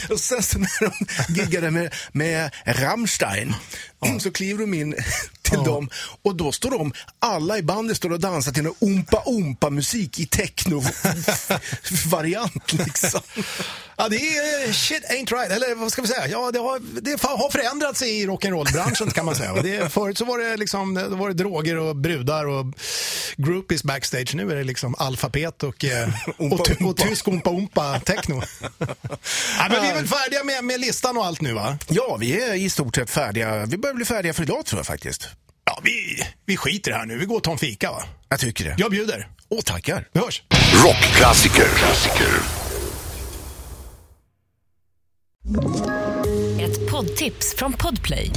och 0.10 0.19
sen 0.19 0.43
så 0.43 0.60
när 0.60 0.80
de 0.80 0.91
giggade 1.41 1.71
med, 1.71 1.93
med 2.12 2.52
Rammstein 2.65 3.54
så 4.19 4.31
kliver 4.31 4.59
de 4.59 4.73
in 4.73 4.95
till 5.41 5.63
dem 5.63 5.89
och 6.21 6.35
då 6.35 6.51
står 6.51 6.71
de, 6.71 6.93
alla 7.19 7.57
i 7.57 7.63
bandet 7.63 7.97
står 7.97 8.11
och 8.11 8.19
dansar 8.19 8.51
till 8.51 8.65
en 8.65 8.73
umpa 8.79 9.23
umpa 9.27 9.69
musik 9.69 10.19
i 10.19 10.25
techno-variant 10.25 12.73
liksom. 12.73 13.21
Ja, 13.97 14.09
det 14.09 14.15
är 14.15 14.73
shit 14.73 15.03
ain't 15.09 15.33
right. 15.33 15.51
Eller 15.51 15.75
vad 15.75 15.91
ska 15.91 16.01
vi 16.01 16.07
säga? 16.07 16.27
Ja, 16.27 16.51
det 16.51 16.59
har, 16.59 16.79
det 17.01 17.21
har 17.23 17.49
förändrats 17.51 18.01
i 18.01 18.27
rock'n'roll-branschen 18.27 19.11
kan 19.11 19.25
man 19.25 19.35
säga. 19.35 19.53
Och 19.53 19.63
Det, 19.63 19.93
förut 19.93 20.17
så 20.17 20.25
var 20.25 20.39
det 20.39 20.57
liksom, 20.57 20.93
då 20.93 21.15
var 21.15 21.27
det 21.27 21.33
droger 21.33 21.77
och 21.77 21.95
brudar 21.95 22.45
och 22.45 22.65
groupies 23.37 23.83
backstage. 23.83 24.35
Nu 24.35 24.51
är 24.51 24.55
det 24.55 24.63
liksom 24.63 24.95
alfabet 24.99 25.63
och, 25.63 25.85
eh, 25.85 26.09
och, 26.37 26.51
och 26.53 26.67
umpa. 26.81 27.03
tysk 27.03 27.27
umpa-umpa 27.27 27.99
techno. 27.99 28.41
ja, 29.57 29.67
men 29.69 29.81
vi 29.81 29.87
är 29.87 29.93
väl 29.95 30.07
färdiga 30.07 30.43
med, 30.43 30.63
med 30.63 30.79
listan 30.79 31.17
och 31.17 31.25
allt 31.25 31.41
nu 31.41 31.53
va? 31.53 31.77
Ja, 31.89 32.17
vi 32.19 32.41
är 32.41 32.53
i 32.53 32.69
stort 32.69 32.95
sett 32.95 33.09
färdiga. 33.09 33.65
Vi 33.65 33.77
börjar 33.91 33.95
bli 33.95 34.06
färdiga 34.06 34.34
för 34.34 34.43
idag 34.43 34.65
tror 34.65 34.80
jag 34.80 34.86
faktiskt. 34.86 35.30
Ja, 35.65 35.80
vi, 35.84 36.23
vi 36.45 36.58
skiter 36.58 36.91
här 36.91 37.06
nu. 37.06 37.17
Vi 37.17 37.25
går 37.25 37.36
och 37.36 37.43
tar 37.43 37.51
en 37.51 37.58
fika 37.58 37.91
va? 37.91 38.04
Jag 38.30 38.39
tycker 38.39 38.65
det. 38.65 38.75
Jag 38.77 38.91
bjuder. 38.91 39.27
Åh, 39.49 39.62
tackar. 39.62 40.08
Vi 40.13 40.19
hörs. 40.19 40.43
Rockklassiker. 40.86 41.65
Klassiker. 41.75 42.27
Ett 46.62 46.91
poddtips 46.91 47.56
från 47.58 47.73
Podplay. 47.73 48.32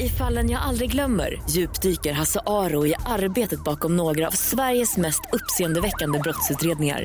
I 0.00 0.08
fallen 0.08 0.50
jag 0.50 0.62
aldrig 0.62 0.90
glömmer 0.92 1.42
djupdyker 1.50 2.12
Hasse 2.12 2.40
Aro 2.46 2.86
i 2.86 2.94
arbetet 3.06 3.64
bakom 3.64 3.96
några 3.96 4.26
av 4.26 4.30
Sveriges 4.32 4.96
mest 4.96 5.20
uppseendeväckande 5.32 6.18
brottsutredningar. 6.18 7.04